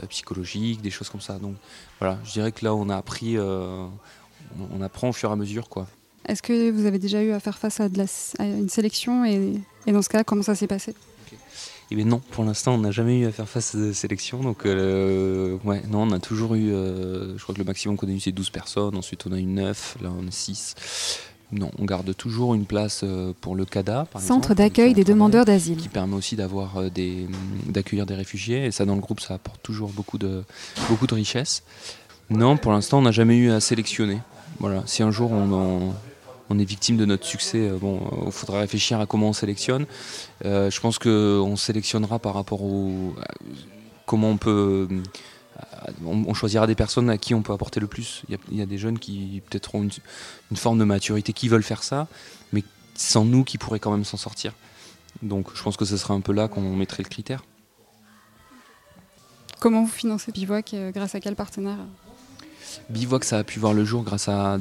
psychologique, 0.09 0.81
des 0.81 0.89
choses 0.89 1.09
comme 1.09 1.21
ça. 1.21 1.39
Donc 1.39 1.55
voilà, 1.99 2.19
je 2.23 2.31
dirais 2.31 2.51
que 2.51 2.63
là 2.63 2.75
on 2.75 2.89
a 2.89 2.97
appris, 2.97 3.37
euh, 3.37 3.85
on, 4.73 4.81
apprend 4.81 5.09
au 5.09 5.13
fur 5.13 5.29
et 5.29 5.33
à 5.33 5.35
mesure 5.35 5.69
quoi. 5.69 5.87
Est-ce 6.27 6.41
que 6.41 6.69
vous 6.69 6.85
avez 6.85 6.99
déjà 6.99 7.23
eu 7.23 7.31
à 7.31 7.39
faire 7.39 7.57
face 7.57 7.79
à, 7.79 7.89
de 7.89 7.97
la, 7.97 8.05
une 8.45 8.69
sélection 8.69 9.25
et, 9.25 9.61
dans 9.87 10.01
ce 10.01 10.09
cas, 10.09 10.23
comment 10.23 10.43
ça 10.43 10.55
s'est 10.55 10.67
passé? 10.67 10.93
Eh 11.89 11.95
bien 11.95 12.05
non, 12.05 12.19
pour 12.19 12.45
l'instant, 12.45 12.75
on 12.75 12.77
n'a 12.77 12.91
jamais 12.91 13.19
eu 13.19 13.25
à 13.25 13.31
faire 13.33 13.49
face 13.49 13.75
à 13.75 13.77
des 13.79 13.93
sélections. 13.93 14.39
Donc, 14.39 14.63
ouais, 14.63 15.81
non, 15.89 16.03
on 16.03 16.11
a 16.11 16.19
toujours 16.19 16.55
eu, 16.55 16.69
je 16.69 17.41
crois 17.41 17.53
que 17.53 17.59
le 17.59 17.65
maximum 17.65 17.97
qu'on 17.97 18.07
a 18.07 18.11
eu, 18.11 18.19
c'est 18.19 18.31
12 18.31 18.49
personnes. 18.49 18.95
Ensuite, 18.95 19.25
on 19.25 19.33
a 19.33 19.39
eu 19.39 19.45
9, 19.45 19.97
là, 20.01 20.09
on 20.17 20.25
est 20.25 20.31
6. 20.31 20.75
Non, 21.51 21.69
on 21.79 21.85
garde 21.85 22.15
toujours 22.15 22.53
une 22.53 22.65
place 22.65 23.01
euh, 23.03 23.33
pour 23.41 23.55
le 23.55 23.65
CADA, 23.65 24.07
par 24.11 24.21
Centre 24.21 24.53
d'accueil 24.53 24.93
des 24.93 25.03
demandeurs 25.03 25.43
d'asile. 25.43 25.77
Qui 25.77 25.89
permet 25.89 26.15
aussi 26.15 26.37
d'avoir 26.37 26.77
euh, 26.77 26.89
des, 26.89 27.27
d'accueillir 27.65 28.05
des 28.05 28.15
réfugiés. 28.15 28.65
Et 28.65 28.71
ça, 28.71 28.85
dans 28.85 28.95
le 28.95 29.01
groupe, 29.01 29.19
ça 29.19 29.33
apporte 29.33 29.61
toujours 29.61 29.89
beaucoup 29.89 30.17
de, 30.17 30.43
beaucoup 30.89 31.07
de 31.07 31.13
richesse. 31.13 31.63
Non, 32.29 32.55
pour 32.55 32.71
l'instant, 32.71 32.99
on 32.99 33.01
n'a 33.01 33.11
jamais 33.11 33.35
eu 33.35 33.51
à 33.51 33.59
sélectionner. 33.59 34.19
Voilà. 34.59 34.83
Si 34.85 35.03
un 35.03 35.11
jour 35.11 35.31
on, 35.31 35.93
on 36.49 36.59
est 36.59 36.63
victime 36.63 36.95
de 36.95 37.05
notre 37.05 37.25
succès, 37.25 37.67
euh, 37.67 37.77
bon, 37.77 37.99
il 38.25 38.31
faudra 38.31 38.59
réfléchir 38.59 39.01
à 39.01 39.05
comment 39.05 39.29
on 39.29 39.33
sélectionne. 39.33 39.85
je 40.43 40.79
pense 40.79 40.99
qu'on 40.99 41.55
sélectionnera 41.57 42.19
par 42.19 42.33
rapport 42.33 42.63
au 42.63 43.13
comment 44.05 44.29
on 44.29 44.37
peut 44.37 44.87
on, 46.05 46.33
choisira 46.33 46.67
des 46.67 46.75
personnes 46.75 47.09
à 47.09 47.17
qui 47.17 47.33
on 47.33 47.41
peut 47.41 47.53
apporter 47.53 47.79
le 47.79 47.87
plus. 47.87 48.23
Il 48.29 48.57
y 48.57 48.61
a, 48.61 48.65
des 48.65 48.77
jeunes 48.77 48.99
qui 48.99 49.41
peut-être 49.49 49.75
ont 49.75 49.83
une, 49.83 50.57
forme 50.57 50.79
de 50.79 50.83
maturité 50.83 51.33
qui 51.33 51.47
veulent 51.47 51.63
faire 51.63 51.83
ça, 51.83 52.07
mais 52.53 52.63
sans 52.95 53.25
nous 53.25 53.43
qui 53.43 53.57
pourraient 53.57 53.79
quand 53.79 53.91
même 53.91 54.05
s'en 54.05 54.17
sortir. 54.17 54.53
Donc 55.21 55.47
je 55.53 55.61
pense 55.61 55.77
que 55.77 55.85
ce 55.85 55.97
sera 55.97 56.13
un 56.13 56.21
peu 56.21 56.33
là 56.33 56.47
qu'on 56.47 56.75
mettrait 56.75 57.03
le 57.03 57.09
critère. 57.09 57.43
Comment 59.59 59.83
vous 59.83 59.91
financez 59.91 60.31
Bivouac 60.31 60.73
euh, 60.73 60.91
Grâce 60.91 61.13
à 61.13 61.19
quel 61.19 61.35
partenaire? 61.35 61.77
Bivouac, 62.89 63.23
ça 63.23 63.37
a 63.37 63.43
pu 63.43 63.59
voir 63.59 63.73
le 63.73 63.85
jour 63.85 64.03
grâce 64.03 64.27
à 64.27 64.57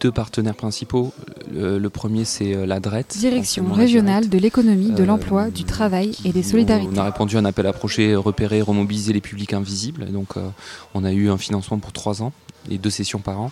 deux 0.00 0.10
partenaires 0.10 0.56
principaux. 0.56 1.12
Le, 1.52 1.88
premier, 1.88 2.24
c'est 2.24 2.54
euh, 2.54 2.66
la 2.66 2.80
DRET. 2.80 3.04
Direction 3.16 3.72
régionale 3.72 4.28
de 4.28 4.38
l'économie, 4.38 4.90
de 4.90 5.04
l'emploi, 5.04 5.50
du 5.50 5.64
travail 5.64 6.16
et 6.24 6.32
des 6.32 6.42
solidarités. 6.42 6.90
On 6.92 6.98
a 6.98 7.04
répondu 7.04 7.36
à 7.36 7.40
un 7.40 7.44
appel 7.44 7.66
à 7.66 7.72
projet 7.72 8.14
repérer, 8.14 8.62
remobiliser 8.62 9.12
les 9.12 9.20
publics 9.20 9.52
invisibles. 9.52 10.06
Donc, 10.06 10.36
euh, 10.36 10.48
on 10.94 11.04
a 11.04 11.12
eu 11.12 11.30
un 11.30 11.38
financement 11.38 11.78
pour 11.78 11.92
trois 11.92 12.22
ans 12.22 12.32
et 12.70 12.78
deux 12.78 12.90
sessions 12.90 13.18
par 13.18 13.40
an. 13.40 13.50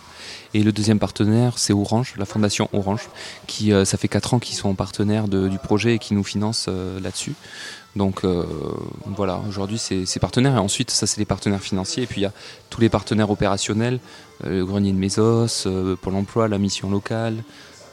Et 0.53 0.63
le 0.63 0.71
deuxième 0.71 0.99
partenaire, 0.99 1.59
c'est 1.59 1.73
Orange, 1.73 2.15
la 2.17 2.25
fondation 2.25 2.67
Orange, 2.73 3.09
qui 3.45 3.71
ça 3.85 3.97
fait 3.97 4.07
quatre 4.07 4.33
ans 4.33 4.39
qu'ils 4.39 4.55
sont 4.55 4.73
partenaires 4.73 5.27
du 5.27 5.59
projet 5.59 5.95
et 5.95 5.99
qui 5.99 6.15
nous 6.15 6.23
financent 6.23 6.67
là-dessus. 6.67 7.35
Donc 7.95 8.23
voilà, 9.05 9.39
aujourd'hui 9.47 9.77
c'est 9.77 10.07
ces 10.07 10.19
partenaires 10.19 10.55
et 10.55 10.59
ensuite 10.59 10.89
ça 10.89 11.05
c'est 11.05 11.19
les 11.19 11.25
partenaires 11.25 11.61
financiers 11.61 12.01
et 12.01 12.07
puis 12.07 12.21
il 12.21 12.23
y 12.23 12.27
a 12.27 12.31
tous 12.71 12.81
les 12.81 12.89
partenaires 12.89 13.29
opérationnels, 13.29 13.99
le 14.43 14.65
grenier 14.65 14.91
de 14.91 14.97
Mésos, 14.97 15.67
Pôle 16.01 16.15
Emploi, 16.15 16.47
la 16.47 16.57
mission 16.57 16.89
locale, 16.89 17.35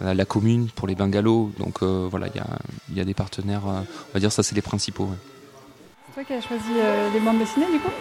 la 0.01 0.25
commune 0.25 0.69
pour 0.69 0.87
les 0.87 0.95
bungalows. 0.95 1.53
Donc 1.59 1.83
voilà, 1.83 2.29
il 2.29 2.97
y 2.97 3.01
a, 3.01 3.05
des 3.05 3.15
partenaires, 3.15 3.63
on 3.65 4.13
va 4.15 4.21
dire 4.21 4.33
ça 4.33 4.43
c'est 4.43 4.55
les 4.55 4.63
principaux. 4.63 5.09
C'est 6.09 6.15
toi 6.15 6.25
qui 6.25 6.33
as 6.33 6.47
choisi 6.47 6.73
les 7.13 7.21
bandes 7.21 7.39
dessinées 7.39 7.67
du 7.73 7.79
coup? 7.79 7.93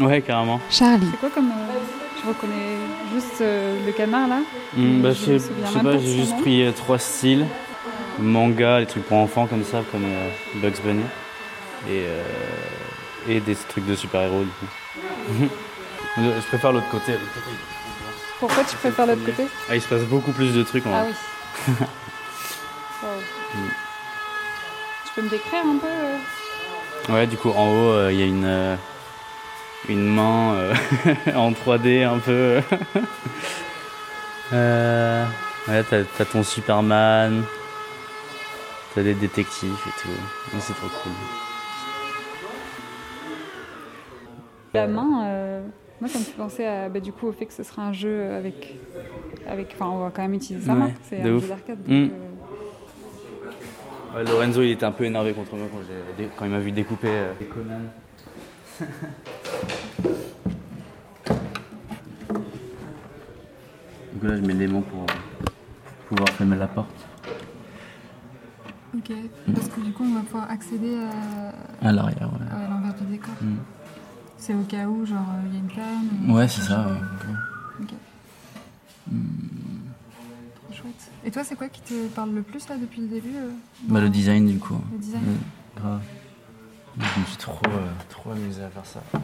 Ouais, 0.00 0.22
carrément. 0.22 0.60
Charlie. 0.70 1.08
C'est 1.10 1.18
quoi 1.18 1.30
comme. 1.30 1.50
Euh, 1.50 1.78
je 2.22 2.28
reconnais 2.28 2.76
juste 3.12 3.40
euh, 3.40 3.86
le 3.86 3.92
canard 3.92 4.28
là? 4.28 4.40
Hmm, 4.76 5.02
bah, 5.02 5.12
Je 5.12 5.38
sais 5.38 5.80
pas, 5.82 5.98
j'ai 5.98 6.16
juste 6.16 6.38
pris 6.40 6.62
euh, 6.62 6.72
trois 6.72 6.98
styles 6.98 7.46
manga, 8.20 8.80
les 8.80 8.86
trucs 8.86 9.04
pour 9.04 9.16
enfants 9.16 9.46
comme 9.46 9.62
ça, 9.62 9.82
comme 9.92 10.04
Bugs 10.56 10.80
Bunny, 10.84 11.04
et, 11.88 12.02
et 13.28 13.38
des 13.38 13.54
trucs 13.54 13.86
de 13.86 13.94
super-héros 13.94 14.42
du 14.42 14.50
coup. 14.50 15.46
je 16.16 16.46
préfère 16.48 16.72
l'autre 16.72 16.90
côté. 16.90 17.12
Pourquoi 18.40 18.64
tu 18.64 18.74
préfères 18.76 19.06
l'autre 19.06 19.24
côté? 19.24 19.44
Ah, 19.70 19.76
Il 19.76 19.80
se 19.80 19.86
passe 19.86 20.02
beaucoup 20.02 20.32
plus 20.32 20.52
de 20.52 20.64
trucs 20.64 20.84
en 20.86 20.92
Ah 20.92 21.04
oui. 21.06 21.14
Tu 25.04 25.14
peux 25.14 25.22
me 25.22 25.28
décrire 25.28 25.64
un 25.64 25.78
peu 25.78 27.12
Ouais, 27.12 27.26
du 27.26 27.36
coup, 27.36 27.50
en 27.50 27.68
haut, 27.68 28.08
il 28.10 28.16
y 28.16 28.22
a 28.22 28.26
une 28.26 28.78
une 29.88 30.06
main 30.06 30.54
euh, 30.54 30.74
en 31.34 31.52
3D 31.52 32.04
un 32.04 32.18
peu. 32.18 32.60
euh, 34.52 35.24
ouais, 35.68 35.82
t'as, 35.84 36.24
ton 36.24 36.42
Superman, 36.42 37.44
t'as 38.94 39.02
des 39.02 39.14
détectives 39.14 39.78
et 39.86 40.00
tout. 40.00 40.58
c'est 40.60 40.74
trop 40.74 40.88
cool. 41.02 41.12
La 44.74 44.86
main, 44.86 45.24
euh, 45.24 45.66
moi 46.00 46.08
ça 46.08 46.18
me 46.18 46.24
fait 46.24 46.36
penser 46.36 46.64
à, 46.64 46.88
bah, 46.88 47.00
du 47.00 47.12
coup, 47.12 47.28
au 47.28 47.32
fait 47.32 47.46
que 47.46 47.54
ce 47.54 47.62
sera 47.62 47.82
un 47.82 47.92
jeu 47.92 48.32
avec. 48.32 48.74
Avec 49.48 49.74
enfin, 49.74 49.86
on 49.86 49.98
va 50.04 50.10
quand 50.14 50.22
même 50.22 50.34
utiliser 50.34 50.66
sa 50.66 50.74
main. 50.74 50.90
C'est 51.02 51.20
un 51.20 51.38
jeu 51.38 51.48
d'arcade. 51.48 51.78
Mm. 51.86 52.08
Euh, 54.16 54.24
Lorenzo 54.24 54.62
il 54.62 54.70
était 54.70 54.86
un 54.86 54.92
peu 54.92 55.04
énervé 55.04 55.32
contre 55.32 55.54
moi 55.56 55.66
quand, 55.70 55.80
quand 56.36 56.44
il 56.44 56.50
m'a 56.50 56.58
vu 56.58 56.72
découper 56.72 57.10
les 57.40 57.46
Conan. 57.46 57.80
Donc 64.14 64.30
là, 64.30 64.36
je 64.36 64.42
mets 64.42 64.54
l'aimant 64.54 64.82
pour 64.82 65.06
pouvoir 66.08 66.28
fermer 66.30 66.56
la 66.56 66.66
porte. 66.66 67.06
Ok, 68.96 69.12
parce 69.54 69.68
que 69.68 69.80
du 69.80 69.92
coup, 69.92 70.02
on 70.04 70.14
va 70.14 70.20
pouvoir 70.22 70.50
accéder 70.50 70.96
à, 70.96 71.86
à 71.88 71.92
l'arrière, 71.92 72.28
ouais. 72.32 72.46
à 72.50 72.68
l'envers 72.68 72.94
du 72.94 73.04
décor. 73.04 73.34
Mm. 73.40 73.56
C'est 74.36 74.54
au 74.54 74.62
cas 74.62 74.86
où, 74.86 75.06
genre, 75.06 75.18
il 75.46 75.54
y 75.54 75.56
a 75.56 75.60
une 75.60 75.68
panne 75.68 76.34
Ouais, 76.34 76.48
c'est 76.48 76.62
ça, 76.62 76.86
ouais. 76.86 76.94
Et 81.28 81.30
toi, 81.30 81.44
c'est 81.44 81.54
quoi 81.56 81.68
qui 81.68 81.82
te 81.82 82.06
parle 82.06 82.32
le 82.32 82.40
plus, 82.40 82.66
là, 82.70 82.78
depuis 82.78 83.02
le 83.02 83.08
début 83.08 83.36
euh, 83.36 83.50
Bah, 83.82 84.00
le 84.00 84.08
design, 84.08 84.46
du 84.46 84.58
coup. 84.58 84.80
Le 84.90 84.96
design 84.96 85.36
Grave. 85.76 86.00
Je 86.98 87.20
me 87.20 87.26
suis 87.26 87.36
trop, 87.36 87.60
euh, 87.66 87.86
trop 88.08 88.30
amusé 88.30 88.62
à 88.62 88.70
faire 88.70 88.86
ça. 88.86 89.02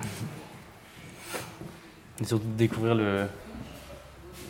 Et 2.21 2.25
surtout 2.25 2.47
de 2.47 2.59
découvrir 2.59 2.95
le 2.95 3.25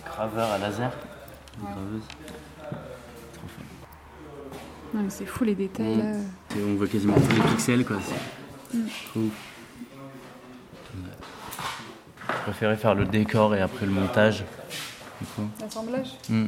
graveur 0.05 0.51
à 0.51 0.59
laser. 0.59 0.91
Ouais. 1.61 1.69
Trop 3.35 3.47
fun. 3.47 3.63
Non, 4.99 5.05
c'est 5.09 5.25
fou 5.25 5.45
les 5.45 5.55
détails 5.55 5.97
là. 5.97 6.11
on 6.57 6.75
voit 6.75 6.89
quasiment 6.89 7.15
tous 7.15 7.37
les 7.37 7.43
pixels 7.53 7.87
quoi. 7.87 7.99
Mm. 8.75 8.81
Trop 9.11 9.21
Je 12.29 12.35
préférais 12.43 12.77
faire 12.77 12.97
le 12.97 13.05
décor 13.05 13.55
et 13.55 13.61
après 13.61 13.87
le 13.87 13.93
montage. 13.93 14.45
L'assemblage 15.61 16.19
mm. 16.29 16.47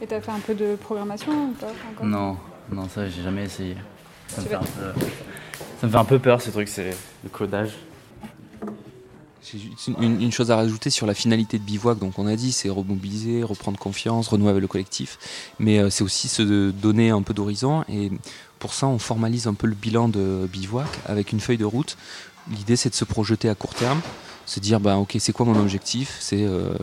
Et 0.00 0.06
t'as 0.06 0.20
fait 0.20 0.30
un 0.30 0.40
peu 0.40 0.54
de 0.54 0.76
programmation 0.76 1.32
ou 1.32 1.52
pas 1.52 1.66
encore 1.90 2.06
Non, 2.06 2.36
non 2.70 2.88
ça 2.88 3.08
j'ai 3.08 3.22
jamais 3.22 3.44
essayé. 3.44 3.76
Ça 4.28 4.42
me, 4.42 4.46
fait 4.46 4.54
un 4.54 4.60
peu, 4.60 5.00
ça 5.80 5.86
me 5.86 5.92
fait 5.92 5.98
un 5.98 6.04
peu 6.04 6.18
peur 6.18 6.40
ce 6.40 6.50
truc, 6.50 6.68
c'est 6.68 6.96
le 7.22 7.28
codage. 7.30 7.72
J'ai 9.42 9.58
une, 10.00 10.22
une, 10.22 10.32
chose 10.32 10.50
à 10.50 10.56
rajouter 10.56 10.88
sur 10.88 11.06
la 11.06 11.12
finalité 11.12 11.58
de 11.58 11.62
Bivouac. 11.62 11.98
Donc, 11.98 12.18
on 12.18 12.26
a 12.26 12.34
dit, 12.34 12.50
c'est 12.50 12.70
remobiliser, 12.70 13.42
reprendre 13.42 13.78
confiance, 13.78 14.28
renouer 14.28 14.48
avec 14.48 14.62
le 14.62 14.68
collectif. 14.68 15.18
Mais 15.58 15.78
euh, 15.78 15.90
c'est 15.90 16.02
aussi 16.02 16.28
se 16.28 16.70
donner 16.70 17.10
un 17.10 17.20
peu 17.20 17.34
d'horizon. 17.34 17.84
Et 17.90 18.10
pour 18.58 18.72
ça, 18.72 18.86
on 18.86 18.98
formalise 18.98 19.46
un 19.46 19.52
peu 19.52 19.66
le 19.66 19.74
bilan 19.74 20.08
de 20.08 20.48
Bivouac 20.50 20.88
avec 21.06 21.32
une 21.32 21.40
feuille 21.40 21.58
de 21.58 21.66
route. 21.66 21.98
L'idée, 22.50 22.76
c'est 22.76 22.88
de 22.88 22.94
se 22.94 23.04
projeter 23.04 23.50
à 23.50 23.54
court 23.54 23.74
terme, 23.74 24.00
se 24.46 24.60
dire, 24.60 24.80
bah, 24.80 24.98
ok, 24.98 25.16
c'est 25.18 25.32
quoi 25.32 25.46
mon 25.46 25.58
objectif? 25.58 26.16
C'est 26.20 26.44
euh, 26.44 26.74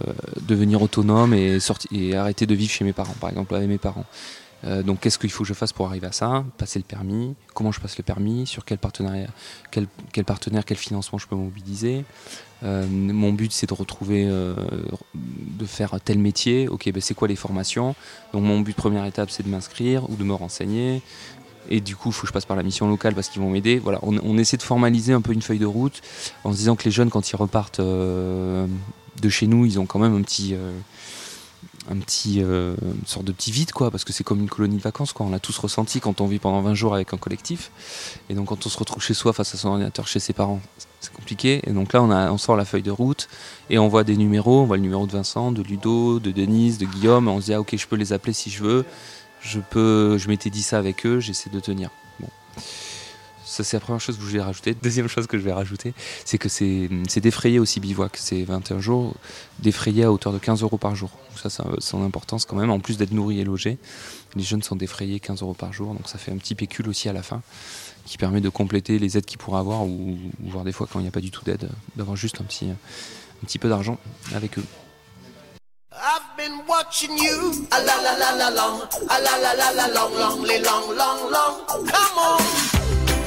devenir 0.42 0.82
autonome 0.82 1.34
et, 1.34 1.58
et 1.92 2.16
arrêter 2.16 2.46
de 2.46 2.56
vivre 2.56 2.72
chez 2.72 2.84
mes 2.84 2.94
parents, 2.94 3.16
par 3.20 3.30
exemple, 3.30 3.56
avec 3.56 3.68
mes 3.68 3.78
parents. 3.78 4.06
Euh, 4.64 4.84
donc 4.84 5.00
qu'est-ce 5.00 5.18
qu'il 5.18 5.32
faut 5.32 5.44
que 5.44 5.50
je 5.50 5.56
fasse 5.56 5.74
pour 5.74 5.88
arriver 5.88 6.06
à 6.06 6.12
ça? 6.12 6.44
Passer 6.58 6.78
le 6.78 6.86
permis, 6.86 7.34
comment 7.56 7.72
je 7.72 7.80
passe 7.80 7.98
le 7.98 8.04
permis, 8.04 8.46
sur 8.46 8.64
quel 8.64 8.78
partenariat, 8.78 9.28
quel, 9.72 9.88
quel 10.14 10.24
partenaire, 10.24 10.66
quel 10.66 10.78
financement 10.78 11.18
je 11.18 11.26
peux 11.26 11.36
mobiliser? 11.36 12.06
Euh, 12.64 12.86
mon 12.88 13.34
but 13.34 13.52
c'est 13.52 13.68
de 13.68 13.74
retrouver, 13.74 14.30
de 15.16 15.66
faire 15.66 16.00
tel 16.06 16.20
métier. 16.20 16.68
Ok, 16.68 16.92
ben, 16.92 17.02
c'est 17.02 17.16
quoi 17.16 17.28
les 17.28 17.36
formations? 17.36 17.96
Donc 18.34 18.44
mon 18.44 18.60
but 18.60 18.76
première 18.76 19.06
étape 19.06 19.32
c'est 19.32 19.42
de 19.42 19.50
m'inscrire 19.50 20.08
ou 20.12 20.16
de 20.16 20.24
me 20.24 20.34
renseigner. 20.34 21.02
Et 21.70 21.82
du 21.82 21.96
coup, 21.96 22.10
il 22.10 22.14
faut 22.14 22.22
que 22.22 22.28
je 22.28 22.34
passe 22.34 22.46
par 22.46 22.58
la 22.58 22.64
mission 22.64 22.88
locale 22.88 23.14
parce 23.14 23.30
qu'ils 23.30 23.42
vont 23.42 23.50
m'aider. 23.50 23.80
Voilà, 23.80 24.00
on, 24.04 24.38
essaie 24.38 24.58
de 24.58 24.64
formaliser 24.64 25.14
un 25.14 25.22
peu 25.22 25.34
une 25.34 25.42
feuille 25.42 25.60
de 25.60 25.66
route 25.66 26.02
en 26.44 26.52
se 26.52 26.58
disant 26.58 26.76
que 26.76 26.84
les 26.84 26.92
jeunes, 26.92 27.10
quand 27.10 27.30
ils 27.30 27.36
repartent 27.36 27.82
de 27.82 28.68
chez 29.30 29.48
nous, 29.48 29.66
ils 29.66 29.80
ont 29.80 29.86
quand 29.86 30.00
même 30.00 30.16
un 30.16 30.22
petit, 30.22 30.56
un 31.90 31.98
petit 31.98 32.42
euh, 32.42 32.76
une 32.82 33.06
sorte 33.06 33.26
de 33.26 33.32
petit 33.32 33.52
vide 33.52 33.72
quoi 33.72 33.90
parce 33.90 34.04
que 34.04 34.14
c'est 34.14 34.24
comme 34.24 34.40
une 34.40 34.50
colonie 34.50 34.78
de 34.78 34.82
vacances 34.82 35.14
quoi. 35.14 35.26
On 35.26 35.30
l'a 35.30 35.40
tous 35.40 35.58
ressenti 35.58 36.00
quand 36.00 36.22
on 36.22 36.28
vit 36.28 36.40
pendant 36.40 36.62
20 36.62 36.74
jours 36.74 36.94
avec 36.94 37.14
un 37.14 37.18
collectif. 37.18 37.72
Et 38.30 38.34
donc 38.36 38.48
quand 38.48 38.66
on 38.66 38.70
se 38.70 38.78
retrouve 38.78 39.02
chez 39.02 39.14
soi 39.14 39.34
face 39.34 39.54
à 39.56 39.58
son 39.58 39.70
ordinateur 39.70 40.08
chez 40.08 40.20
ses 40.20 40.34
parents 40.34 40.62
c'est 41.00 41.14
compliqué. 41.14 41.62
Et 41.66 41.72
donc 41.72 41.94
là 41.94 42.04
on, 42.04 42.38
sort 42.38 42.56
la 42.56 42.66
feuille 42.66 42.84
de 42.84 42.92
route 42.92 43.28
et 43.70 43.80
on 43.80 43.88
voit 43.88 44.04
des 44.04 44.16
numéros. 44.16 44.62
On 44.62 44.66
voit 44.66 44.78
le 44.78 44.84
numéro 44.84 45.08
de 45.08 45.12
Vincent 45.12 45.52
de 45.52 45.62
Ludo 45.64 46.20
de 46.20 46.32
Denise 46.32 46.78
de 46.78 46.86
Guillaume. 46.86 47.28
On 47.28 47.40
se 47.40 47.46
dit 47.46 47.54
ah 47.54 47.60
ok 47.60 47.76
je 47.76 47.88
peux 47.88 47.96
les 47.96 48.14
appeler 48.14 48.34
si 48.34 48.50
je 48.50 48.64
veux 48.64 48.86
je 49.42 49.60
peux 49.60 50.18
je 50.18 50.28
m'étais 50.28 50.50
dit 50.50 50.64
ça 50.64 50.78
avec 50.78 51.06
eux 51.06 51.20
j'essaie 51.20 51.50
de 51.50 51.60
tenir 51.60 51.90
bon 52.20 52.30
ça, 53.52 53.66
c'est 53.66 53.76
la 53.76 53.82
première 53.82 54.00
chose 54.00 54.18
que 54.18 54.24
je 54.24 54.30
vais 54.30 54.42
rajouter. 54.42 54.74
Deuxième 54.82 55.10
chose 55.10 55.28
que 55.28 55.38
je 55.38 55.44
vais 55.44 55.52
rajouter, 55.52 55.94
c'est 56.24 56.38
que 56.38 56.48
c'est 56.48 57.20
défrayé 57.20 57.60
aussi 57.60 57.82
bivouac. 57.82 58.16
C'est 58.16 58.44
21 58.44 58.80
jours 58.80 59.14
défrayé 59.60 60.06
à 60.06 60.12
hauteur 60.14 60.32
de 60.32 60.38
15 60.38 60.62
euros 60.62 60.78
par 60.78 60.96
jour. 60.96 61.10
ça, 61.36 61.50
c'est 61.50 61.62
son 61.80 62.02
importance 62.02 62.46
quand 62.46 62.56
même. 62.56 62.70
En 62.70 62.80
plus 62.80 62.96
d'être 62.96 63.12
nourris 63.12 63.42
et 63.42 63.44
logés, 63.44 63.78
les 64.38 64.44
jeunes 64.44 64.64
sont 64.64 64.78
défrayés 64.78 65.20
15 65.20 65.42
euros 65.42 65.54
par 65.54 65.74
jour. 65.74 65.94
Donc 65.94 66.08
ça 66.08 66.18
fait 66.18 66.32
un 66.32 66.38
petit 66.38 66.56
pécule 66.56 66.88
aussi 66.88 67.10
à 67.10 67.14
la 67.14 67.24
fin 67.24 67.42
qui 68.06 68.18
permet 68.18 68.40
de 68.40 68.48
compléter 68.48 69.00
les 69.00 69.18
aides 69.18 69.26
qu'ils 69.26 69.38
pourraient 69.38 69.60
avoir 69.60 69.86
ou, 69.86 70.18
voir 70.40 70.64
des 70.64 70.72
fois 70.72 70.88
quand 70.90 71.00
il 71.00 71.04
n'y 71.04 71.10
a 71.10 71.12
pas 71.12 71.20
du 71.20 71.30
tout 71.30 71.44
d'aide, 71.44 71.70
d'avoir 71.98 72.16
juste 72.16 72.40
un 72.40 72.46
petit, 72.46 72.70
un 72.70 73.46
petit 73.46 73.60
peu 73.60 73.68
d'argent 73.68 74.00
avec 74.34 74.58
eux. 74.60 74.66
I've 75.94 76.38
been 76.38 76.66
watching 76.68 77.18
you 77.18 77.68
a 77.70 77.84
la 77.84 77.96
la 78.00 78.14
la 78.16 78.32
la 78.32 78.50
long, 78.50 78.82
a 79.10 79.20
la 79.20 79.36
la 79.36 79.52
la 79.52 79.72
la 79.72 79.88
long, 79.88 80.14
long, 80.14 80.48
long, 80.64 80.96
long, 80.96 81.32
long. 81.32 81.66
Come 81.68 82.18
on, 82.18 82.42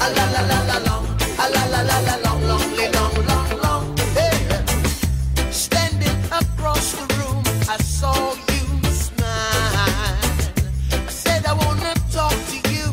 a 0.01 0.09
la 0.09 0.25
la 0.31 0.41
la 0.41 0.59
la 0.65 0.77
long, 0.79 1.05
a 1.37 1.49
la 1.53 1.65
la 1.67 1.81
la 1.83 1.99
la 1.99 2.15
long, 2.23 2.41
long, 2.47 2.75
long, 2.91 3.27
long, 3.27 3.61
long. 3.61 3.97
Hey, 4.15 4.33
standing 5.51 6.17
across 6.31 6.93
the 6.93 7.05
room, 7.19 7.43
I 7.69 7.77
saw 7.77 8.33
you 8.33 8.89
smile. 8.89 10.17
I 10.91 11.09
said 11.09 11.45
I 11.45 11.53
wanna 11.53 11.93
talk 12.11 12.33
to 12.33 12.57
you 12.73 12.91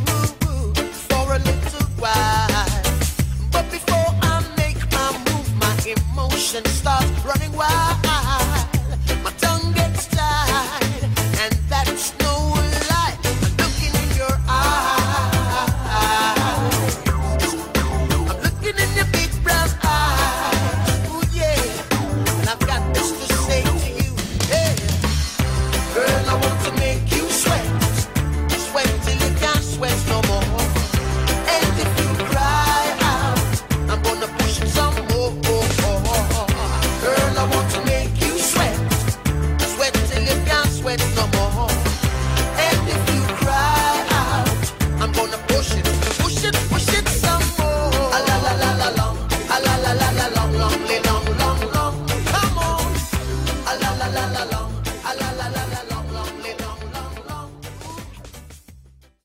for 1.09 1.33
a 1.33 1.39
little 1.39 1.87
while, 1.97 2.67
but 3.51 3.71
before 3.71 4.13
I 4.21 4.45
make 4.59 4.81
my 4.93 5.13
move, 5.33 5.49
my 5.57 5.75
emotions 5.87 6.69
start 6.69 7.07
running 7.25 7.53
wild. 7.53 7.92